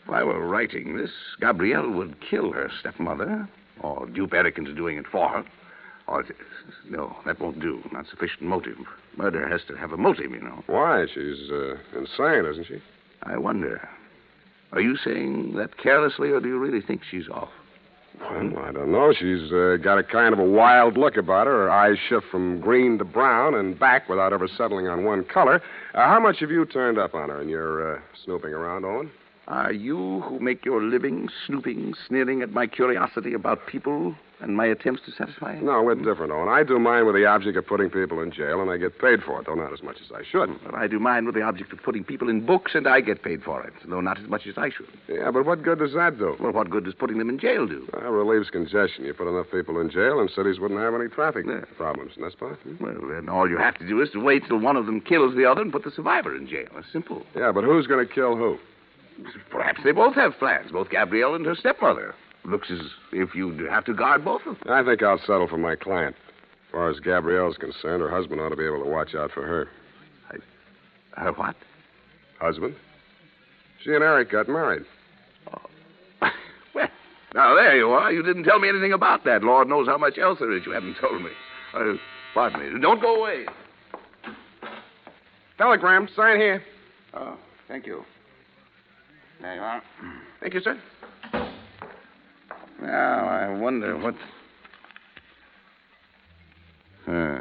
If 0.06 0.10
I 0.10 0.24
were 0.24 0.48
writing 0.48 0.98
this, 0.98 1.12
Gabrielle 1.40 1.92
would 1.92 2.16
kill 2.20 2.52
her 2.52 2.72
stepmother, 2.80 3.48
or 3.82 4.08
dupe 4.08 4.34
Eric 4.34 4.58
into 4.58 4.74
doing 4.74 4.98
it 4.98 5.06
for 5.12 5.30
her. 5.30 5.46
Or, 6.08 6.26
no, 6.90 7.16
that 7.26 7.40
won't 7.40 7.62
do. 7.62 7.82
Not 7.92 8.08
sufficient 8.08 8.42
motive. 8.42 8.78
Murder 9.18 9.48
has 9.48 9.62
to 9.68 9.78
have 9.78 9.92
a 9.92 9.98
motive, 9.98 10.32
you 10.32 10.42
know. 10.42 10.64
Why? 10.66 11.06
She's 11.14 11.50
uh, 11.52 11.76
insane, 11.96 12.46
isn't 12.46 12.66
she? 12.68 12.82
I 13.22 13.38
wonder. 13.38 13.88
Are 14.74 14.82
you 14.82 14.98
saying 14.98 15.54
that 15.56 15.78
carelessly, 15.78 16.30
or 16.30 16.40
do 16.40 16.48
you 16.48 16.58
really 16.58 16.82
think 16.82 17.02
she's 17.10 17.30
off? 17.30 17.50
Well, 18.20 18.58
I 18.60 18.72
don't 18.72 18.92
know. 18.92 19.14
She's 19.14 19.52
uh, 19.52 19.78
got 19.84 20.00
a 20.00 20.04
kind 20.04 20.34
of 20.34 20.40
a 20.40 20.44
wild 20.44 20.98
look 20.98 21.16
about 21.16 21.46
her. 21.46 21.54
Her 21.54 21.72
eyes 21.72 21.98
shift 22.10 22.26
from 22.32 22.60
green 22.60 22.98
to 22.98 23.06
brown 23.06 23.54
and 23.54 23.78
back 23.78 24.10
without 24.10 24.34
ever 24.34 24.48
settling 24.48 24.88
on 24.88 25.04
one 25.04 25.26
color. 25.26 25.62
Uh, 25.94 26.08
how 26.08 26.20
much 26.20 26.40
have 26.40 26.50
you 26.50 26.66
turned 26.66 26.98
up 26.98 27.14
on 27.14 27.30
her 27.30 27.42
in 27.42 27.50
your 27.50 27.98
uh, 27.98 28.02
snooping 28.24 28.52
around, 28.52 28.84
Owen? 28.84 29.12
Are 29.48 29.74
you 29.74 30.22
who 30.22 30.40
make 30.40 30.66
your 30.66 30.82
living 30.82 31.28
snooping, 31.46 31.94
sneering 32.08 32.42
at 32.42 32.52
my 32.52 32.66
curiosity 32.66 33.34
about 33.34 33.68
people 33.68 34.16
and 34.44 34.56
my 34.56 34.66
attempts 34.66 35.02
to 35.06 35.12
satisfy 35.12 35.54
it? 35.54 35.64
No, 35.64 35.82
we're 35.82 35.96
different, 35.96 36.32
Owen. 36.32 36.50
I 36.50 36.64
do 36.64 36.78
mine 36.78 37.06
with 37.06 37.16
the 37.16 37.26
object 37.26 37.58
of 37.58 37.66
putting 37.66 37.90
people 37.90 38.22
in 38.22 38.32
jail, 38.32 38.62
and 38.62 38.70
I 38.70 38.78
get 38.78 39.00
paid 39.00 39.24
for 39.24 39.40
it, 39.40 39.48
though 39.48 39.56
not 39.56 39.74
as 39.74 39.82
much 39.82 39.98
as 40.04 40.12
I 40.12 40.24
should. 40.30 40.50
But 40.66 40.76
I 40.76 40.88
do 40.88 41.00
mine 41.00 41.26
with 41.26 41.36
the 41.36 41.42
object 41.42 41.72
of 41.74 41.82
putting 41.82 42.04
people 42.04 42.30
in 42.30 42.46
books, 42.46 42.72
and 42.76 42.88
I 42.88 43.02
get 43.02 43.24
paid 43.24 43.42
for 43.44 43.64
it, 43.64 43.74
though 43.88 44.02
not 44.02 44.20
as 44.20 44.28
much 44.28 44.46
as 44.48 44.58
I 44.58 44.70
should. 44.70 44.88
Yeah, 45.08 45.32
but 45.32 45.46
what 45.46 45.64
good 45.64 45.80
does 45.80 45.94
that 45.94 46.18
do? 46.20 46.36
Well, 46.40 46.52
what 46.52 46.70
good 46.70 46.84
does 46.86 46.94
putting 46.94 47.18
them 47.18 47.30
in 47.30 47.40
jail 47.40 47.66
do? 47.68 47.88
Well, 47.94 48.12
relieves 48.12 48.50
congestion. 48.50 49.06
You 49.06 49.14
put 49.14 49.28
enough 49.28 49.48
people 49.52 49.80
in 49.80 49.90
jail, 49.90 50.20
and 50.20 50.30
cities 50.30 50.60
wouldn't 50.60 50.80
have 50.80 50.94
any 50.94 51.08
traffic 51.10 51.46
Yeah. 51.48 51.62
problems, 51.78 52.18
n'est-ce 52.18 52.36
pas? 52.36 52.56
Hmm? 52.64 52.84
Well, 52.84 53.08
then 53.10 53.30
all 53.30 53.50
you 53.50 53.58
have 53.58 53.78
to 53.80 53.88
do 53.88 54.02
is 54.02 54.10
to 54.12 54.20
wait 54.20 54.44
till 54.48 54.58
one 54.60 54.76
of 54.78 54.86
them 54.86 55.02
kills 55.02 55.36
the 55.36 55.46
other 55.46 55.62
and 55.62 55.72
put 55.72 55.84
the 55.84 55.92
survivor 55.92 56.36
in 56.36 56.48
jail. 56.48 56.68
It's 56.78 56.92
simple. 56.92 57.26
Yeah, 57.36 57.52
but 57.52 57.64
who's 57.64 57.88
going 57.88 58.06
to 58.06 58.14
kill 58.14 58.36
who? 58.36 58.58
Perhaps 59.52 59.82
they 59.84 59.92
both 59.92 60.16
have 60.16 60.34
plans, 60.40 60.72
both 60.72 60.90
Gabrielle 60.90 61.36
and 61.36 61.46
her 61.46 61.56
stepmother. 61.56 62.16
Looks 62.46 62.70
as 62.72 62.80
if 63.12 63.34
you'd 63.34 63.70
have 63.70 63.86
to 63.86 63.94
guard 63.94 64.26
both 64.26 64.42
of 64.46 64.60
them. 64.60 64.74
I 64.74 64.84
think 64.84 65.02
I'll 65.02 65.20
settle 65.20 65.48
for 65.48 65.58
my 65.58 65.76
client. 65.76 66.16
As 66.16 66.72
far 66.72 66.90
as 66.90 67.00
Gabrielle's 67.00 67.58
concerned, 67.58 68.02
her 68.02 68.10
husband 68.10 68.42
ought 68.42 68.50
to 68.50 68.56
be 68.56 68.66
able 68.66 68.84
to 68.84 68.90
watch 68.90 69.16
out 69.16 69.32
for 69.32 69.46
her. 69.46 69.70
Her 71.16 71.32
what? 71.34 71.56
Husband? 72.40 72.76
She 73.84 73.94
and 73.94 74.04
Eric 74.04 74.32
got 74.32 74.50
married. 74.50 74.84
well, 76.74 76.90
now 77.34 77.56
there 77.56 77.78
you 77.78 77.90
are. 77.90 78.12
You 78.12 78.24
didn't 78.24 78.44
tell 78.44 78.60
me 78.60 78.70
anything 78.70 78.94
about 78.94 79.24
that. 79.26 79.44
Lord 79.44 79.68
knows 79.68 79.88
how 79.88 79.98
much 79.98 80.18
else 80.18 80.40
there 80.40 80.52
is 80.52 80.66
you 80.66 80.72
haven't 80.72 80.98
told 81.00 81.22
me. 81.22 81.30
Uh, 81.74 81.94
pardon 82.34 82.74
me. 82.74 82.82
Don't 82.82 83.02
go 83.02 83.16
away. 83.16 83.46
Telegram, 85.58 86.10
sign 86.16 86.38
here. 86.38 86.64
Oh, 87.14 87.38
thank 87.68 87.86
you. 87.86 88.04
There 89.42 89.56
you 89.56 89.62
are. 89.62 89.82
Thank 90.42 90.54
you, 90.56 90.62
sir. 90.62 90.80
Now, 92.84 93.28
I 93.28 93.50
wonder 93.58 93.98
what. 93.98 94.16
Huh. 97.06 97.40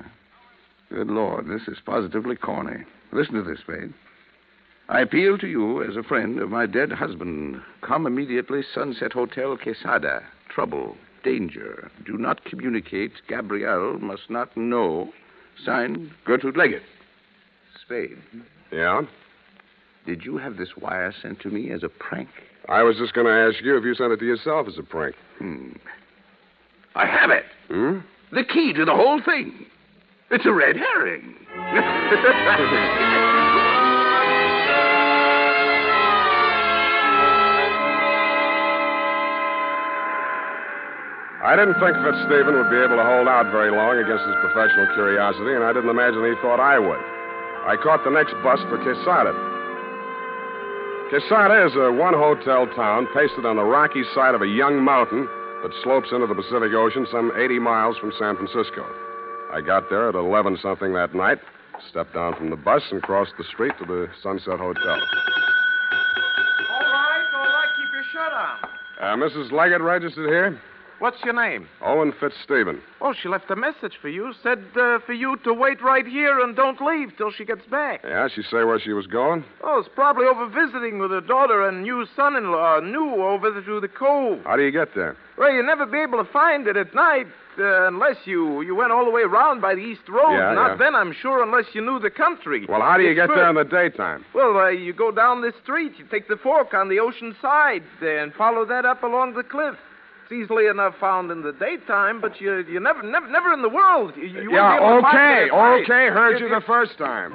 Good 0.89 1.09
Lord, 1.09 1.49
this 1.49 1.67
is 1.69 1.79
positively 1.85 2.37
corny. 2.37 2.85
Listen 3.13 3.35
to 3.35 3.43
this, 3.43 3.61
Spade. 3.61 3.93
I 4.89 5.01
appeal 5.01 5.39
to 5.39 5.47
you 5.49 5.83
as 5.83 5.97
a 5.97 6.03
friend 6.03 6.39
of 6.39 6.51
my 6.51 6.67
dead 6.67 6.93
husband. 6.93 7.61
Come 7.81 8.07
immediately, 8.07 8.63
Sunset 8.75 9.13
Hotel, 9.13 9.57
Quesada. 9.57 10.23
Trouble, 10.49 10.97
danger. 11.25 11.91
Do 12.05 12.19
not 12.19 12.45
communicate. 12.45 13.13
Gabrielle 13.29 13.99
must 13.99 14.29
not 14.29 14.57
know. 14.57 15.13
Signed, 15.65 16.11
Gertrude 16.25 16.57
Leggett. 16.57 16.83
Spade, 17.85 18.19
Yeah? 18.71 19.03
Did 20.07 20.25
you 20.25 20.37
have 20.37 20.57
this 20.57 20.77
wire 20.77 21.15
sent 21.23 21.41
to 21.41 21.49
me 21.49 21.71
as 21.71 21.83
a 21.83 21.89
prank? 21.89 22.29
I 22.69 22.83
was 22.83 22.97
just 22.97 23.15
going 23.15 23.27
to 23.27 23.33
ask 23.33 23.65
you 23.65 23.77
if 23.77 23.85
you 23.85 23.95
sent 23.95 24.13
it 24.13 24.19
to 24.19 24.27
yourself 24.27 24.67
as 24.69 24.79
a 24.79 24.83
prank. 24.83 25.15
Hmm. 25.39 25.73
I 26.95 27.07
have 27.07 27.31
it. 27.31 27.45
Hmm? 27.69 27.99
The 28.33 28.45
key 28.45 28.73
to 28.73 28.85
the 28.85 28.95
whole 28.95 29.21
thing. 29.23 29.67
It's 30.31 30.47
a 30.47 30.53
red 30.53 30.77
herring. 30.77 31.35
I 41.43 41.57
didn't 41.57 41.75
think 41.83 41.99
Fitzstephen 41.99 42.55
would 42.55 42.71
be 42.71 42.79
able 42.79 42.97
to 42.97 43.05
hold 43.05 43.27
out 43.27 43.51
very 43.51 43.75
long 43.75 43.99
against 43.99 44.23
his 44.25 44.39
professional 44.41 44.87
curiosity, 44.95 45.59
and 45.59 45.65
I 45.65 45.75
didn't 45.75 45.91
imagine 45.91 46.23
he 46.23 46.39
thought 46.41 46.61
I 46.63 46.79
would. 46.79 47.03
I 47.67 47.77
caught 47.83 48.05
the 48.05 48.15
next 48.15 48.33
bus 48.47 48.63
for 48.71 48.79
Quesada. 48.79 49.52
Quesada 51.13 51.67
is 51.67 51.77
a 51.77 51.93
one 51.93 52.15
hotel 52.15 52.67
town 52.75 53.07
pasted 53.13 53.45
on 53.45 53.57
the 53.57 53.63
rocky 53.63 54.03
side 54.15 54.35
of 54.35 54.41
a 54.41 54.47
young 54.47 54.83
mountain 54.83 55.29
that 55.63 55.71
slopes 55.85 56.09
into 56.11 56.27
the 56.27 56.35
Pacific 56.35 56.73
Ocean 56.73 57.07
some 57.13 57.31
80 57.37 57.59
miles 57.59 57.99
from 57.99 58.15
San 58.19 58.35
Francisco. 58.35 58.81
I 59.53 59.61
got 59.61 59.91
there 59.91 60.09
at 60.09 60.15
11 60.15 60.57
something 60.63 60.95
that 60.95 61.15
night, 61.15 61.37
stepped 61.91 62.15
down 62.15 62.35
from 62.37 62.49
the 62.49 62.57
bus, 62.57 62.81
and 62.91 63.03
crossed 63.03 63.35
the 63.37 63.45
street 63.45 63.75
to 63.81 63.85
the 63.85 64.09
Sunset 64.23 64.59
Hotel. 64.59 64.97
All 66.73 66.81
right, 66.81 67.29
all 67.35 67.45
right. 67.45 67.69
Keep 67.77 67.93
your 67.93 68.05
shirt 68.11 68.33
on. 68.33 68.57
Uh, 68.99 69.17
Mrs. 69.23 69.53
Leggett 69.53 69.83
registered 69.83 70.31
here? 70.31 70.59
What's 70.99 71.23
your 71.25 71.35
name? 71.35 71.69
Owen 71.81 72.13
Fitzstephen. 72.21 72.81
Oh, 73.01 73.13
she 73.13 73.29
left 73.29 73.51
a 73.51 73.57
message 73.57 73.95
for 74.01 74.09
you. 74.09 74.33
Said 74.43 74.65
uh, 74.77 75.01
for 75.01 75.13
you 75.13 75.37
to 75.45 75.53
wait 75.53 75.83
right 75.83 76.07
here 76.07 76.39
and 76.41 76.55
don't 76.55 76.81
leave 76.81 77.17
till 77.17 77.33
she 77.33 77.45
gets 77.45 77.67
back. 77.67 78.03
Yeah, 78.05 78.29
she 78.29 78.43
say 78.43 78.63
where 78.63 78.79
she 78.79 78.93
was 78.93 79.09
going? 79.09 79.45
Oh, 79.65 79.81
it's 79.81 79.89
probably 79.95 80.27
over 80.27 80.47
visiting 80.49 80.99
with 81.01 81.11
her 81.11 81.21
daughter 81.21 81.67
and 81.67 81.83
new 81.83 82.07
son-in-law, 82.15 82.81
new 82.81 83.15
over 83.25 83.61
to 83.61 83.81
the 83.81 83.89
cove. 83.89 84.43
How 84.45 84.57
do 84.57 84.63
you 84.63 84.71
get 84.71 84.95
there? 84.95 85.17
Well, 85.37 85.53
you'll 85.53 85.67
never 85.67 85.87
be 85.87 85.99
able 85.99 86.23
to 86.25 86.31
find 86.33 86.69
it 86.69 86.77
at 86.77 86.95
night 86.95 87.27
uh, 87.59 87.89
unless 87.89 88.17
you 88.25 88.63
you 88.63 88.75
went 88.77 88.93
all 88.93 89.05
the 89.05 89.11
way 89.11 89.23
around 89.23 89.61
by 89.61 89.75
the 89.75 89.81
east 89.81 90.09
road. 90.09 90.33
Yeah, 90.37 90.55
Not 90.55 90.73
yeah. 90.73 90.77
then, 90.77 90.95
I'm 90.95 91.13
sure, 91.13 91.43
unless 91.43 91.67
you 91.75 91.81
knew 91.81 91.99
the 91.99 92.11
country. 92.11 92.65
Well, 92.69 92.81
how 92.81 92.97
do 92.97 93.03
you 93.03 93.11
It's 93.11 93.19
get 93.19 93.29
fur- 93.29 93.35
there 93.37 93.49
in 93.49 93.57
the 93.57 93.65
daytime? 93.65 94.25
Well, 94.35 94.57
uh, 94.57 94.69
you 94.69 94.93
go 94.93 95.11
down 95.11 95.43
this 95.43 95.55
street. 95.65 95.95
You 95.99 96.05
take 96.11 96.29
the 96.29 96.37
fork 96.37 96.75
on 96.75 96.89
the 96.89 97.01
ocean 97.01 97.35
side 97.43 97.83
and 98.01 98.33
follow 98.35 98.65
that 98.67 98.85
up 98.85 99.03
along 99.03 99.35
the 99.35 99.43
cliff. 99.43 99.75
Easily 100.33 100.67
enough 100.67 100.95
found 100.99 101.31
in 101.31 101.43
the 101.43 101.53
daytime, 101.53 102.21
but 102.21 102.41
you 102.41 102.65
you 102.69 102.81
never 102.81 103.03
never 103.03 103.29
never 103.29 103.53
in 103.53 103.61
the 103.63 103.69
world. 103.69 104.13
You, 104.17 104.25
you 104.25 104.53
yeah, 104.53 104.79
be 104.79 104.85
able 104.85 104.97
to 104.97 105.03
find 105.03 105.19
okay, 105.19 105.45
it 105.45 105.53
at 105.53 105.57
night. 105.59 105.83
okay. 105.83 106.09
Heard 106.09 106.41
you 106.41 106.47
If- 106.47 106.53
the 106.63 106.67
first 106.67 106.97
time. 106.97 107.33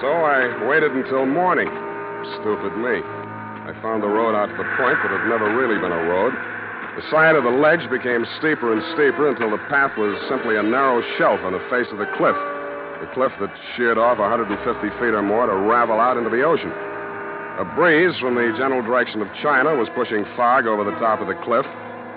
So 0.00 0.08
I 0.08 0.48
waited 0.64 0.92
until 0.96 1.26
morning. 1.26 1.68
Stupid 2.40 2.72
me. 2.80 3.04
I 3.68 3.76
found 3.84 4.00
the 4.02 4.08
road 4.08 4.32
out 4.32 4.48
to 4.48 4.56
the 4.56 4.68
point, 4.80 4.96
but 5.04 5.12
it 5.12 5.20
had 5.20 5.28
never 5.28 5.52
really 5.52 5.76
been 5.76 5.92
a 5.92 6.04
road. 6.08 6.32
The 6.96 7.04
side 7.12 7.36
of 7.36 7.44
the 7.44 7.52
ledge 7.52 7.84
became 7.92 8.24
steeper 8.40 8.72
and 8.72 8.80
steeper 8.96 9.28
until 9.28 9.50
the 9.52 9.60
path 9.68 9.92
was 10.00 10.16
simply 10.32 10.56
a 10.56 10.62
narrow 10.64 11.04
shelf 11.20 11.40
on 11.44 11.52
the 11.52 11.60
face 11.68 11.86
of 11.92 11.98
the 12.00 12.08
cliff. 12.16 12.36
The 13.00 13.08
cliff 13.16 13.32
that 13.40 13.48
sheared 13.76 13.96
off 13.96 14.20
150 14.20 14.52
feet 15.00 15.16
or 15.16 15.24
more 15.24 15.48
to 15.48 15.56
ravel 15.56 15.96
out 15.96 16.20
into 16.20 16.28
the 16.28 16.44
ocean. 16.44 16.68
A 17.56 17.64
breeze 17.72 18.12
from 18.20 18.36
the 18.36 18.52
general 18.60 18.84
direction 18.84 19.24
of 19.24 19.28
China 19.40 19.72
was 19.72 19.88
pushing 19.96 20.20
fog 20.36 20.68
over 20.68 20.84
the 20.84 20.92
top 21.00 21.24
of 21.24 21.26
the 21.28 21.36
cliff, 21.40 21.64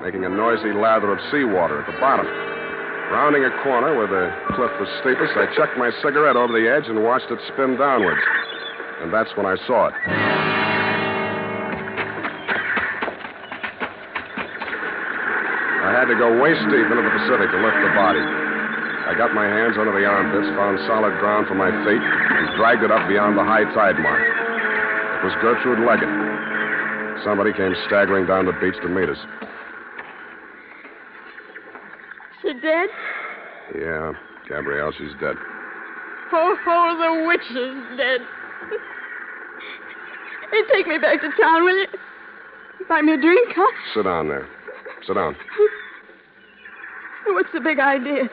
making 0.03 0.27
a 0.27 0.29
noisy 0.29 0.75
lather 0.75 1.15
of 1.15 1.23
seawater 1.31 1.79
at 1.79 1.87
the 1.87 1.95
bottom. 2.03 2.27
Rounding 3.15 3.47
a 3.47 3.53
corner 3.63 3.95
where 3.95 4.11
the 4.11 4.27
cliff 4.59 4.75
was 4.75 4.91
steepest, 4.99 5.31
I 5.39 5.47
chucked 5.55 5.79
my 5.79 5.87
cigarette 6.03 6.35
over 6.35 6.51
the 6.51 6.67
edge 6.67 6.91
and 6.91 6.99
watched 6.99 7.31
it 7.31 7.39
spin 7.55 7.79
downwards. 7.79 8.19
And 8.99 9.07
that's 9.07 9.31
when 9.39 9.47
I 9.47 9.55
saw 9.63 9.87
it. 9.87 9.95
I 15.79 15.95
had 15.95 16.11
to 16.11 16.15
go 16.19 16.43
waist 16.43 16.59
deep 16.67 16.91
into 16.91 17.03
the 17.07 17.15
Pacific 17.23 17.47
to 17.55 17.59
lift 17.63 17.79
the 17.79 17.95
body. 17.95 18.42
I 19.13 19.15
got 19.15 19.35
my 19.35 19.45
hands 19.45 19.77
under 19.77 19.93
the 19.93 20.09
armpits, 20.09 20.49
found 20.57 20.81
solid 20.89 21.13
ground 21.21 21.45
for 21.45 21.53
my 21.53 21.69
feet, 21.85 22.01
and 22.01 22.57
dragged 22.57 22.81
it 22.81 22.89
up 22.89 23.07
beyond 23.07 23.37
the 23.37 23.45
high 23.45 23.61
tide 23.77 24.01
mark. 24.01 24.17
It 24.17 25.21
was 25.29 25.37
Gertrude 25.37 25.85
Leggett. 25.85 26.09
Somebody 27.21 27.53
came 27.53 27.77
staggering 27.85 28.25
down 28.25 28.49
the 28.49 28.57
beach 28.57 28.73
to 28.81 28.89
meet 28.89 29.13
us. 29.13 29.21
She 32.41 32.57
dead? 32.57 32.89
Yeah, 33.77 34.13
Gabrielle, 34.49 34.91
she's 34.97 35.13
dead. 35.21 35.37
Oh, 36.33 36.57
oh, 36.65 36.97
the 36.97 37.27
witch 37.29 37.47
is 37.53 37.97
dead. 38.01 38.21
hey, 40.49 40.61
take 40.73 40.87
me 40.87 40.97
back 40.97 41.21
to 41.21 41.29
town, 41.39 41.63
will 41.63 41.77
you? 41.77 41.87
Buy 42.89 43.03
me 43.03 43.13
a 43.13 43.21
drink, 43.21 43.53
huh? 43.55 43.71
Sit 43.93 44.05
down 44.05 44.27
there. 44.27 44.49
Sit 45.05 45.13
down. 45.13 45.35
What's 47.27 47.53
the 47.53 47.61
big 47.61 47.77
idea? 47.77 48.27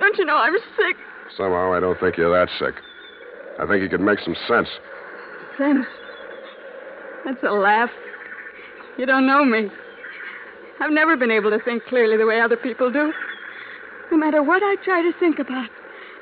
Don't 0.00 0.16
you 0.18 0.24
know 0.24 0.36
I'm 0.36 0.54
sick? 0.76 0.96
Somehow 1.36 1.72
I 1.72 1.80
don't 1.80 1.98
think 1.98 2.16
you're 2.16 2.32
that 2.32 2.48
sick. 2.58 2.74
I 3.58 3.66
think 3.66 3.82
you 3.82 3.88
could 3.88 4.00
make 4.00 4.18
some 4.20 4.36
sense. 4.48 4.68
Sense? 5.58 5.86
That's 7.24 7.42
a 7.42 7.52
laugh. 7.52 7.90
You 8.98 9.06
don't 9.06 9.26
know 9.26 9.44
me. 9.44 9.70
I've 10.80 10.92
never 10.92 11.16
been 11.16 11.30
able 11.30 11.50
to 11.50 11.58
think 11.64 11.84
clearly 11.84 12.16
the 12.16 12.26
way 12.26 12.40
other 12.40 12.56
people 12.56 12.90
do. 12.90 13.12
No 14.10 14.18
matter 14.18 14.42
what 14.42 14.62
I 14.62 14.76
try 14.84 15.02
to 15.02 15.12
think 15.18 15.38
about, 15.38 15.68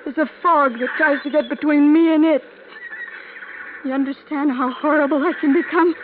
there's 0.04 0.18
a 0.18 0.30
fog 0.42 0.72
that 0.78 0.88
tries 0.96 1.22
to 1.24 1.30
get 1.30 1.48
between 1.48 1.92
me 1.92 2.14
and 2.14 2.24
it. 2.24 2.42
You 3.84 3.92
understand 3.92 4.52
how 4.52 4.70
horrible 4.72 5.18
I 5.22 5.32
can 5.40 5.52
become? 5.52 5.94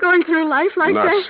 Going 0.00 0.22
through 0.24 0.48
life 0.48 0.70
like 0.76 0.94
Nuts. 0.94 1.08
that? 1.08 1.22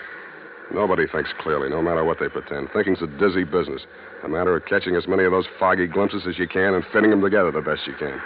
Nobody 0.75 1.07
thinks 1.07 1.31
clearly, 1.39 1.69
no 1.69 1.83
matter 1.83 2.03
what 2.03 2.19
they 2.19 2.29
pretend. 2.29 2.71
Thinking's 2.73 3.03
a 3.03 3.07
dizzy 3.07 3.45
business. 3.45 3.83
A 4.25 4.29
matter 4.29 4.57
of 4.57 4.65
catching 4.65 4.97
as 4.97 5.07
many 5.07 5.25
of 5.25 5.33
those 5.33 5.47
foggy 5.59 5.87
glimpses 5.87 6.23
as 6.27 6.39
you 6.39 6.49
can 6.49 6.75
and 6.75 6.85
fitting 6.93 7.11
them 7.11 7.21
together 7.21 7.51
the 7.51 7.61
best 7.61 7.87
you 7.87 7.95
can. 7.99 8.19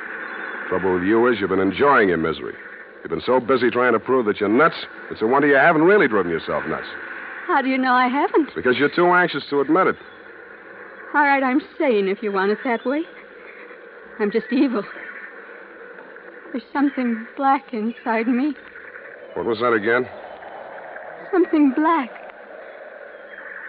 Trouble 0.68 0.94
with 0.94 1.02
you 1.02 1.26
is 1.26 1.40
you've 1.40 1.50
been 1.50 1.60
enjoying 1.60 2.08
your 2.08 2.18
misery. 2.18 2.54
You've 3.02 3.10
been 3.10 3.22
so 3.24 3.40
busy 3.40 3.70
trying 3.70 3.92
to 3.94 4.00
prove 4.00 4.26
that 4.26 4.40
you're 4.40 4.48
nuts, 4.48 4.76
it's 5.10 5.22
a 5.22 5.26
wonder 5.26 5.48
you 5.48 5.56
haven't 5.56 5.82
really 5.82 6.08
driven 6.08 6.30
yourself 6.30 6.64
nuts. 6.66 6.86
How 7.46 7.62
do 7.62 7.68
you 7.68 7.78
know 7.78 7.92
I 7.92 8.08
haven't? 8.08 8.50
Because 8.54 8.76
you're 8.76 8.94
too 8.94 9.06
anxious 9.06 9.44
to 9.50 9.60
admit 9.60 9.86
it. 9.88 9.96
All 11.14 11.22
right, 11.22 11.42
I'm 11.42 11.60
sane 11.78 12.08
if 12.08 12.22
you 12.22 12.32
want 12.32 12.50
it 12.50 12.58
that 12.64 12.84
way. 12.84 13.02
I'm 14.18 14.30
just 14.30 14.46
evil. 14.50 14.82
There's 16.52 16.64
something 16.72 17.26
black 17.36 17.72
inside 17.72 18.26
me. 18.26 18.54
What 19.34 19.46
was 19.46 19.58
that 19.60 19.72
again? 19.72 20.08
Something 21.30 21.72
black. 21.76 22.10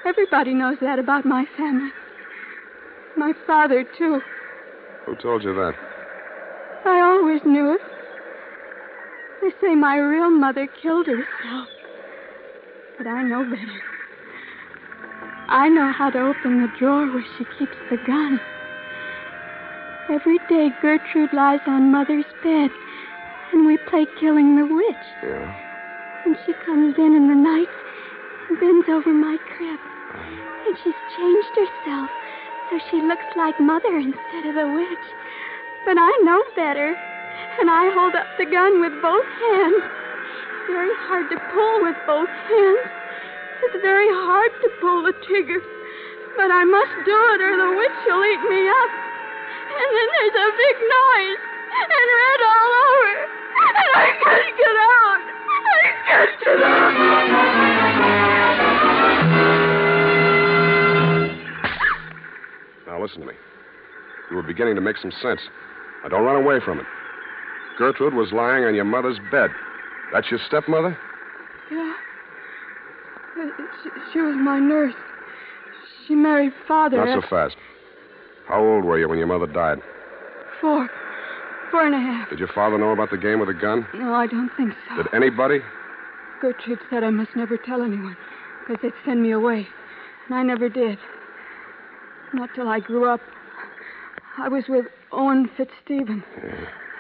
Everybody 0.08 0.54
knows 0.54 0.78
that 0.80 1.00
about 1.00 1.26
my 1.26 1.44
family. 1.58 1.92
My 3.18 3.34
father, 3.46 3.84
too. 3.98 4.22
Who 5.06 5.16
told 5.18 5.44
you 5.44 5.54
that? 5.54 5.74
I 6.86 7.02
always 7.02 7.42
knew 7.46 7.74
it. 7.74 7.82
They 9.42 9.50
say 9.60 9.76
my 9.76 9.98
real 9.98 10.30
mother 10.30 10.66
killed 10.82 11.08
herself. 11.08 11.68
But 12.98 13.08
I 13.08 13.22
know 13.24 13.44
better. 13.44 13.82
I 15.50 15.68
know 15.68 15.92
how 15.92 16.10
to 16.10 16.20
open 16.20 16.62
the 16.62 16.72
drawer 16.80 17.06
where 17.12 17.26
she 17.38 17.44
keeps 17.60 17.78
the 17.92 17.98
gun. 18.08 18.40
Every 20.10 20.38
day, 20.48 20.70
Gertrude 20.82 21.34
lies 21.34 21.60
on 21.68 21.92
Mother's 21.92 22.32
bed, 22.44 22.72
and 23.52 23.68
we 23.68 23.78
play 23.90 24.06
killing 24.22 24.56
the 24.56 24.74
witch. 24.74 25.08
Yeah. 25.22 25.54
And 26.26 26.38
she 26.46 26.54
comes 26.66 26.96
in 26.98 27.14
in 27.14 27.28
the 27.28 27.36
night 27.36 27.68
and 28.48 28.58
bends 28.58 28.88
over 28.88 29.14
my 29.14 29.38
crib. 29.58 29.80
And 30.16 30.76
she's 30.84 31.00
changed 31.18 31.54
herself 31.56 32.10
so 32.70 32.80
she 32.92 33.02
looks 33.02 33.28
like 33.36 33.60
Mother 33.60 33.96
instead 33.96 34.44
of 34.44 34.56
the 34.56 34.68
witch. 34.68 35.08
But 35.86 35.96
I 35.98 36.12
know 36.24 36.44
better, 36.56 36.92
and 37.60 37.70
I 37.70 37.88
hold 37.96 38.16
up 38.16 38.28
the 38.38 38.46
gun 38.46 38.82
with 38.82 38.92
both 39.02 39.24
hands. 39.24 39.84
Very 40.68 40.92
hard 41.08 41.32
to 41.32 41.38
pull 41.56 41.84
with 41.88 41.96
both 42.04 42.28
hands. 42.28 42.92
It's 43.64 43.80
very 43.82 44.12
hard 44.28 44.52
to 44.52 44.70
pull 44.82 45.04
the 45.04 45.16
trigger. 45.24 45.64
But 46.36 46.52
I 46.52 46.64
must 46.68 46.92
do 47.08 47.18
it 47.34 47.40
or 47.42 47.56
the 47.56 47.72
witch 47.80 48.00
will 48.04 48.24
eat 48.28 48.44
me 48.52 48.68
up. 48.68 48.92
And 49.80 49.90
then 49.96 50.08
there's 50.12 50.38
a 50.44 50.50
big 50.60 50.78
noise 50.92 51.42
and 51.72 52.08
red 52.20 52.40
all 52.52 52.72
over. 52.84 53.12
And 53.64 53.76
I 53.96 54.08
can't 54.28 54.56
get 54.60 54.78
out. 54.92 55.22
I 55.56 55.84
can't 56.04 56.36
get 56.44 56.60
out. 56.64 57.67
Listen 63.08 63.22
to 63.22 63.28
me. 63.28 63.34
You 64.30 64.36
were 64.36 64.44
beginning 64.44 64.76
to 64.76 64.82
make 64.82 64.98
some 64.98 65.12
sense. 65.22 65.40
Now 66.04 66.10
don't 66.10 66.26
run 66.26 66.44
away 66.44 66.60
from 66.64 66.80
it. 66.80 66.86
Gertrude 67.78 68.14
was 68.14 68.32
lying 68.34 68.66
on 68.66 68.76
your 68.76 68.84
mother's 68.84 69.18
bed. 69.32 69.50
That's 70.12 70.30
your 70.30 70.40
stepmother? 70.46 70.98
Yeah. 71.72 71.94
She, 73.84 73.90
she 74.12 74.20
was 74.20 74.36
my 74.36 74.60
nurse. 74.60 74.96
She 76.08 76.16
married 76.16 76.52
father. 76.68 76.98
Not 76.98 77.24
so 77.24 77.28
fast. 77.30 77.56
How 78.48 78.64
old 78.64 78.84
were 78.84 79.00
you 79.00 79.08
when 79.08 79.20
your 79.20 79.28
mother 79.28 79.48
died? 79.48 79.80
Four. 80.60 80.90
Four 81.72 81.86
and 81.86 81.96
a 81.96 82.00
half. 82.00 82.30
Did 82.30 82.40
your 82.40 82.48
father 82.54 82.78
know 82.78 82.92
about 82.92 83.12
the 83.12 83.18
game 83.18 83.40
with 83.40 83.48
the 83.48 83.54
gun? 83.54 83.86
No, 83.94 84.14
I 84.14 84.28
don't 84.28 84.50
think 84.58 84.74
so. 84.90 85.04
Did 85.04 85.14
anybody? 85.14 85.60
Gertrude 86.42 86.80
said 86.90 87.04
I 87.04 87.10
must 87.10 87.36
never 87.36 87.58
tell 87.58 87.82
anyone 87.82 88.18
because 88.68 88.82
they'd 88.82 88.94
send 89.06 89.22
me 89.22 89.32
away. 89.32 89.68
And 90.28 90.36
I 90.36 90.44
never 90.44 90.68
did. 90.68 90.98
Not 92.34 92.50
till 92.56 92.68
I 92.68 92.80
grew 92.80 93.10
up. 93.10 93.22
I 94.38 94.50
was 94.50 94.66
with 94.68 94.86
Owen 95.12 95.50
Fitzstephen. 95.58 96.24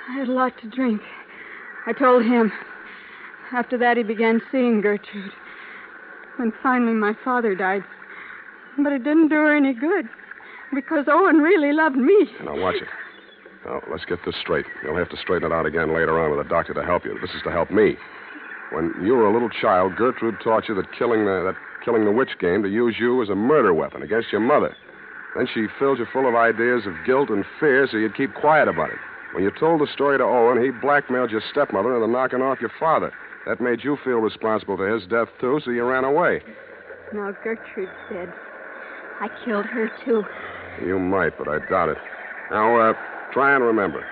I 0.09 0.13
had 0.13 0.27
a 0.27 0.31
lot 0.31 0.53
to 0.61 0.69
drink. 0.69 1.01
I 1.85 1.93
told 1.93 2.23
him. 2.23 2.51
After 3.51 3.77
that, 3.77 3.97
he 3.97 4.03
began 4.03 4.41
seeing 4.51 4.81
Gertrude. 4.81 5.31
When 6.37 6.53
finally 6.63 6.93
my 6.93 7.13
father 7.23 7.55
died. 7.55 7.83
But 8.77 8.93
it 8.93 9.03
didn't 9.03 9.29
do 9.29 9.35
her 9.35 9.55
any 9.55 9.73
good 9.73 10.07
because 10.73 11.05
Owen 11.07 11.37
really 11.37 11.73
loved 11.73 11.95
me. 11.95 12.27
Now, 12.43 12.59
watch 12.59 12.75
it. 12.75 12.87
Now, 13.65 13.81
let's 13.91 14.05
get 14.05 14.19
this 14.25 14.35
straight. 14.41 14.65
You'll 14.83 14.97
have 14.97 15.09
to 15.09 15.17
straighten 15.17 15.51
it 15.51 15.55
out 15.55 15.65
again 15.65 15.93
later 15.93 16.19
on 16.19 16.35
with 16.35 16.45
a 16.45 16.49
doctor 16.49 16.73
to 16.73 16.83
help 16.83 17.05
you. 17.05 17.17
This 17.19 17.31
is 17.31 17.41
to 17.43 17.51
help 17.51 17.71
me. 17.71 17.97
When 18.71 18.93
you 19.01 19.13
were 19.13 19.25
a 19.25 19.33
little 19.33 19.49
child, 19.49 19.95
Gertrude 19.97 20.35
taught 20.43 20.67
you 20.67 20.75
that 20.75 20.85
killing 20.97 21.25
the, 21.25 21.51
that 21.51 21.55
killing 21.85 22.05
the 22.05 22.11
witch 22.11 22.37
game 22.39 22.63
to 22.63 22.69
use 22.69 22.95
you 22.99 23.21
as 23.23 23.29
a 23.29 23.35
murder 23.35 23.73
weapon 23.73 24.03
against 24.03 24.31
your 24.31 24.41
mother. 24.41 24.75
Then 25.37 25.47
she 25.53 25.67
filled 25.77 25.99
you 25.99 26.07
full 26.11 26.27
of 26.27 26.33
ideas 26.33 26.87
of 26.87 27.05
guilt 27.05 27.29
and 27.29 27.45
fear 27.59 27.87
so 27.89 27.97
you'd 27.97 28.17
keep 28.17 28.33
quiet 28.33 28.67
about 28.67 28.89
it. 28.89 28.97
When 29.35 29.43
you 29.43 29.51
told 29.51 29.81
the 29.81 29.87
story 29.93 30.17
to 30.17 30.23
Owen, 30.23 30.63
he 30.63 30.71
blackmailed 30.71 31.29
your 31.29 31.43
stepmother 31.51 31.93
into 31.93 32.07
knocking 32.07 32.41
off 32.41 32.59
your 32.59 32.71
father. 32.79 33.13
That 33.45 33.61
made 33.61 33.83
you 33.83 33.97
feel 34.03 34.17
responsible 34.17 34.77
for 34.77 34.91
his 34.91 35.05
death, 35.07 35.27
too, 35.39 35.61
so 35.63 35.69
you 35.69 35.83
ran 35.83 36.05
away. 36.05 36.41
Now 37.13 37.31
Gertrude's 37.43 37.91
dead. 38.09 38.33
I 39.21 39.29
killed 39.45 39.67
her, 39.67 39.91
too. 40.03 40.23
You 40.83 40.97
might, 40.97 41.37
but 41.37 41.47
I 41.47 41.59
doubt 41.69 41.89
it. 41.89 41.97
Now, 42.49 42.75
uh, 42.79 42.93
try 43.31 43.53
and 43.53 43.63
remember. 43.63 44.03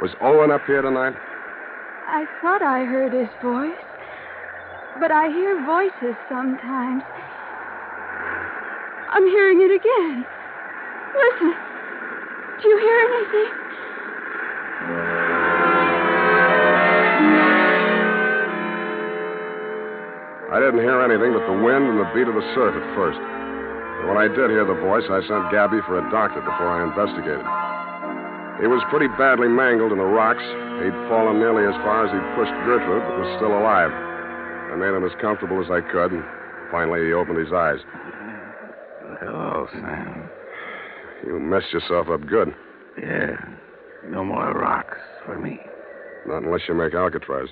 Was 0.00 0.12
Owen 0.22 0.50
up 0.50 0.62
here 0.66 0.80
tonight? 0.80 1.14
I 2.06 2.24
thought 2.40 2.62
I 2.62 2.84
heard 2.84 3.12
his 3.12 3.28
voice, 3.42 3.84
but 4.98 5.10
I 5.12 5.28
hear 5.28 5.62
voices 5.66 6.16
sometimes. 6.30 7.02
I'm 9.10 9.26
hearing 9.26 9.60
it 9.60 9.74
again. 9.74 10.24
Listen. 11.14 11.50
Do 12.60 12.68
you 12.68 12.78
hear 12.78 12.98
anything? 13.08 13.48
I 20.48 20.58
didn't 20.60 20.80
hear 20.80 21.00
anything 21.04 21.32
but 21.36 21.44
the 21.46 21.60
wind 21.60 21.86
and 21.86 22.00
the 22.00 22.08
beat 22.16 22.26
of 22.26 22.34
the 22.34 22.46
surf 22.56 22.72
at 22.74 22.86
first. 22.96 23.20
But 23.20 24.08
when 24.10 24.18
I 24.18 24.26
did 24.26 24.50
hear 24.50 24.64
the 24.64 24.78
voice, 24.80 25.04
I 25.06 25.20
sent 25.28 25.52
Gabby 25.52 25.78
for 25.86 26.00
a 26.00 26.04
doctor 26.10 26.40
before 26.40 26.66
I 26.66 26.88
investigated. 26.88 27.46
He 28.58 28.66
was 28.66 28.82
pretty 28.90 29.06
badly 29.20 29.46
mangled 29.46 29.92
in 29.92 29.98
the 29.98 30.08
rocks. 30.08 30.42
He'd 30.82 30.96
fallen 31.06 31.38
nearly 31.38 31.62
as 31.62 31.76
far 31.86 32.06
as 32.06 32.10
he'd 32.10 32.28
pushed 32.34 32.54
Gertrude, 32.66 33.06
but 33.06 33.22
was 33.22 33.30
still 33.38 33.54
alive. 33.54 33.92
I 33.92 34.74
made 34.74 34.92
him 34.92 35.06
as 35.06 35.14
comfortable 35.22 35.62
as 35.62 35.70
I 35.70 35.80
could 35.80 36.12
and 36.12 36.24
Finally, 36.70 37.06
he 37.06 37.12
opened 37.12 37.38
his 37.38 37.52
eyes. 37.52 37.78
Hello, 39.20 39.66
Sam. 39.72 40.28
You 41.26 41.38
messed 41.38 41.72
yourself 41.72 42.08
up 42.08 42.26
good. 42.26 42.54
Yeah. 43.00 43.36
No 44.06 44.24
more 44.24 44.52
rocks 44.52 44.98
for 45.24 45.38
me. 45.38 45.58
Not 46.26 46.42
unless 46.42 46.62
you 46.68 46.74
make 46.74 46.94
Alcatraz. 46.94 47.48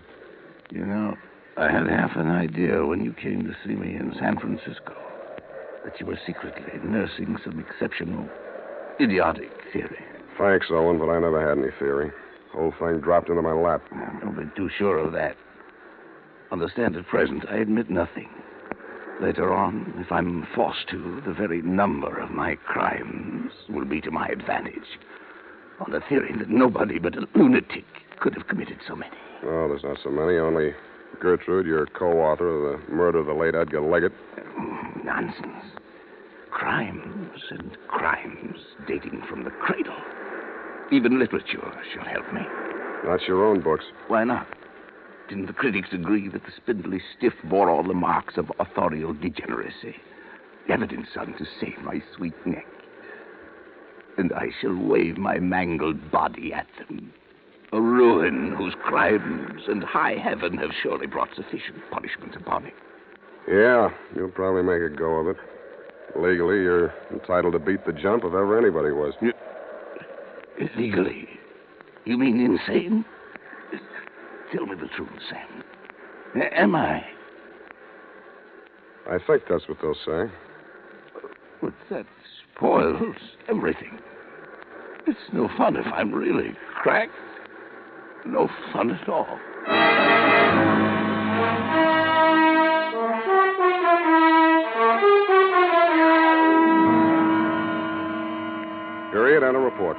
You 0.70 0.84
know, 0.84 1.14
I 1.56 1.70
had 1.70 1.86
half 1.86 2.16
an 2.16 2.28
idea 2.28 2.84
when 2.84 3.04
you 3.04 3.12
came 3.12 3.44
to 3.44 3.56
see 3.64 3.74
me 3.74 3.96
in 3.96 4.14
San 4.18 4.38
Francisco 4.38 4.94
that 5.84 5.98
you 6.00 6.06
were 6.06 6.18
secretly 6.26 6.80
nursing 6.84 7.36
some 7.44 7.60
exceptional, 7.60 8.28
idiotic 9.00 9.50
theory. 9.72 10.04
Thanks, 10.38 10.66
Owen, 10.70 10.98
but 10.98 11.08
I 11.08 11.20
never 11.20 11.40
had 11.40 11.58
any 11.58 11.72
theory. 11.78 12.10
The 12.52 12.58
Whole 12.58 12.74
thing 12.78 13.00
dropped 13.00 13.28
into 13.28 13.42
my 13.42 13.52
lap. 13.52 13.82
Don't 14.20 14.36
be 14.36 14.50
too 14.56 14.68
sure 14.76 14.98
of 14.98 15.12
that. 15.12 15.36
Understand 16.50 16.96
at 16.96 17.06
present, 17.06 17.44
I 17.48 17.56
admit 17.56 17.90
nothing. 17.90 18.28
Later 19.20 19.52
on, 19.54 19.94
if 19.96 20.12
I'm 20.12 20.46
forced 20.54 20.88
to, 20.90 21.22
the 21.26 21.32
very 21.32 21.62
number 21.62 22.18
of 22.18 22.30
my 22.30 22.56
crimes 22.56 23.50
will 23.68 23.86
be 23.86 24.00
to 24.02 24.10
my 24.10 24.26
advantage. 24.26 24.98
On 25.80 25.90
the 25.90 26.00
theory 26.08 26.34
that 26.38 26.50
nobody 26.50 26.98
but 26.98 27.16
a 27.16 27.26
lunatic 27.34 27.84
could 28.20 28.34
have 28.34 28.46
committed 28.46 28.78
so 28.86 28.94
many. 28.94 29.16
Oh, 29.42 29.68
there's 29.68 29.84
not 29.84 29.98
so 30.02 30.10
many. 30.10 30.36
Only 30.36 30.72
Gertrude, 31.20 31.66
your 31.66 31.86
co-author 31.86 32.48
of 32.48 32.80
the 32.80 32.92
murder 32.94 33.18
of 33.18 33.26
the 33.26 33.32
late 33.32 33.54
Edgar 33.54 33.80
Leggett. 33.80 34.12
Nonsense. 35.04 35.64
Crimes 36.50 37.40
and 37.50 37.76
crimes 37.88 38.58
dating 38.86 39.22
from 39.28 39.44
the 39.44 39.50
cradle. 39.50 39.96
Even 40.92 41.18
literature 41.18 41.72
shall 41.94 42.04
help 42.04 42.32
me. 42.32 42.42
Not 43.04 43.22
your 43.26 43.44
own 43.46 43.60
books. 43.60 43.84
Why 44.08 44.24
not? 44.24 44.46
Didn't 45.28 45.46
the 45.46 45.52
critics 45.52 45.88
agree 45.92 46.28
that 46.28 46.44
the 46.44 46.52
spindly 46.56 47.00
stiff 47.16 47.34
bore 47.44 47.68
all 47.68 47.82
the 47.82 47.94
marks 47.94 48.36
of 48.36 48.52
authorial 48.60 49.12
degeneracy? 49.12 49.96
Evidence 50.68 51.08
son 51.14 51.34
to 51.38 51.44
save 51.60 51.78
my 51.82 52.00
sweet 52.16 52.34
neck. 52.46 52.66
And 54.18 54.32
I 54.32 54.48
shall 54.60 54.76
wave 54.76 55.18
my 55.18 55.38
mangled 55.38 56.10
body 56.10 56.52
at 56.52 56.66
them. 56.78 57.12
A 57.72 57.80
ruin 57.80 58.54
whose 58.56 58.74
crimes 58.80 59.62
and 59.68 59.82
high 59.82 60.14
heaven 60.14 60.56
have 60.58 60.70
surely 60.82 61.06
brought 61.06 61.34
sufficient 61.34 61.78
punishment 61.90 62.36
upon 62.36 62.66
it. 62.66 62.74
Yeah, 63.48 63.90
you'll 64.14 64.30
probably 64.30 64.62
make 64.62 64.80
a 64.80 64.94
go 64.94 65.16
of 65.16 65.28
it. 65.28 65.36
Legally, 66.14 66.62
you're 66.62 66.94
entitled 67.12 67.52
to 67.52 67.58
beat 67.58 67.84
the 67.84 67.92
jump 67.92 68.22
if 68.24 68.32
ever 68.32 68.58
anybody 68.58 68.92
was. 68.92 69.12
Legally? 70.76 71.28
You 72.04 72.16
mean 72.16 72.40
insane? 72.40 73.04
Tell 74.52 74.66
me 74.66 74.74
the 74.74 74.88
truth, 74.96 75.08
Sam. 75.30 75.62
A- 76.42 76.60
Am 76.60 76.74
I? 76.74 77.02
I 79.10 79.18
think 79.26 79.42
that's 79.48 79.68
what 79.68 79.78
they'll 79.80 79.94
say. 79.94 80.32
But 81.62 81.72
that 81.90 82.06
spoils 82.56 83.16
everything. 83.48 83.98
It's 85.06 85.18
no 85.32 85.48
fun 85.56 85.76
if 85.76 85.86
I'm 85.92 86.12
really 86.12 86.52
cracked. 86.82 87.12
No 88.24 88.48
fun 88.72 88.90
at 88.90 89.08
all. 89.08 89.38
Period 99.12 99.42
and 99.42 99.56
a 99.56 99.60
report. 99.60 99.96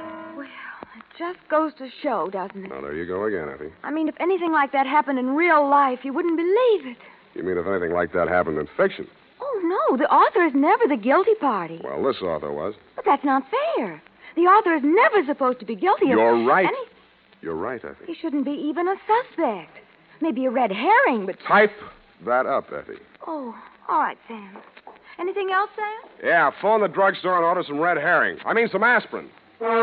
Well, 1.18 1.32
just 1.34 1.48
goes 1.48 1.72
to 1.78 1.88
show, 2.02 2.28
doesn't 2.30 2.64
it? 2.64 2.68
Now, 2.70 2.80
there 2.80 2.94
you 2.94 3.06
go 3.06 3.24
again, 3.24 3.48
Effie. 3.52 3.72
I 3.82 3.90
mean, 3.90 4.08
if 4.08 4.14
anything 4.20 4.52
like 4.52 4.72
that 4.72 4.86
happened 4.86 5.18
in 5.18 5.30
real 5.30 5.68
life, 5.68 6.00
you 6.02 6.12
wouldn't 6.12 6.36
believe 6.36 6.86
it. 6.86 6.96
You 7.34 7.42
mean 7.42 7.56
if 7.58 7.66
anything 7.66 7.92
like 7.92 8.12
that 8.12 8.28
happened 8.28 8.58
in 8.58 8.68
fiction? 8.76 9.06
Oh, 9.40 9.60
no, 9.90 9.96
the 9.96 10.10
author 10.12 10.44
is 10.44 10.52
never 10.54 10.86
the 10.86 10.96
guilty 10.96 11.34
party. 11.40 11.80
Well, 11.82 12.02
this 12.02 12.20
author 12.22 12.52
was. 12.52 12.74
But 12.96 13.04
that's 13.04 13.24
not 13.24 13.44
fair. 13.76 14.02
The 14.36 14.42
author 14.42 14.74
is 14.74 14.82
never 14.84 15.24
supposed 15.26 15.60
to 15.60 15.66
be 15.66 15.74
guilty 15.76 16.06
of 16.12 16.18
anything. 16.18 16.40
You're 16.40 16.46
right. 16.46 16.66
any- 16.66 16.88
You're 17.42 17.54
right, 17.56 17.84
Effie. 17.84 18.04
He 18.06 18.14
shouldn't 18.14 18.44
be 18.44 18.52
even 18.52 18.88
a 18.88 18.94
suspect. 19.06 19.78
Maybe 20.20 20.46
a 20.46 20.50
red 20.50 20.72
herring, 20.72 21.26
but. 21.26 21.36
Type 21.46 21.72
that 22.26 22.46
up, 22.46 22.72
Effie. 22.72 22.98
Oh, 23.26 23.54
all 23.88 23.98
right, 24.00 24.18
Sam. 24.26 24.58
Anything 25.18 25.50
else, 25.50 25.70
Sam? 25.74 26.10
Yeah, 26.24 26.50
phone 26.62 26.80
the 26.80 26.88
drugstore 26.88 27.36
and 27.36 27.44
order 27.44 27.62
some 27.66 27.78
red 27.80 27.96
herring. 27.96 28.38
I 28.44 28.52
mean, 28.54 28.68
some 28.70 28.82
aspirin. 28.82 29.28
More 29.60 29.74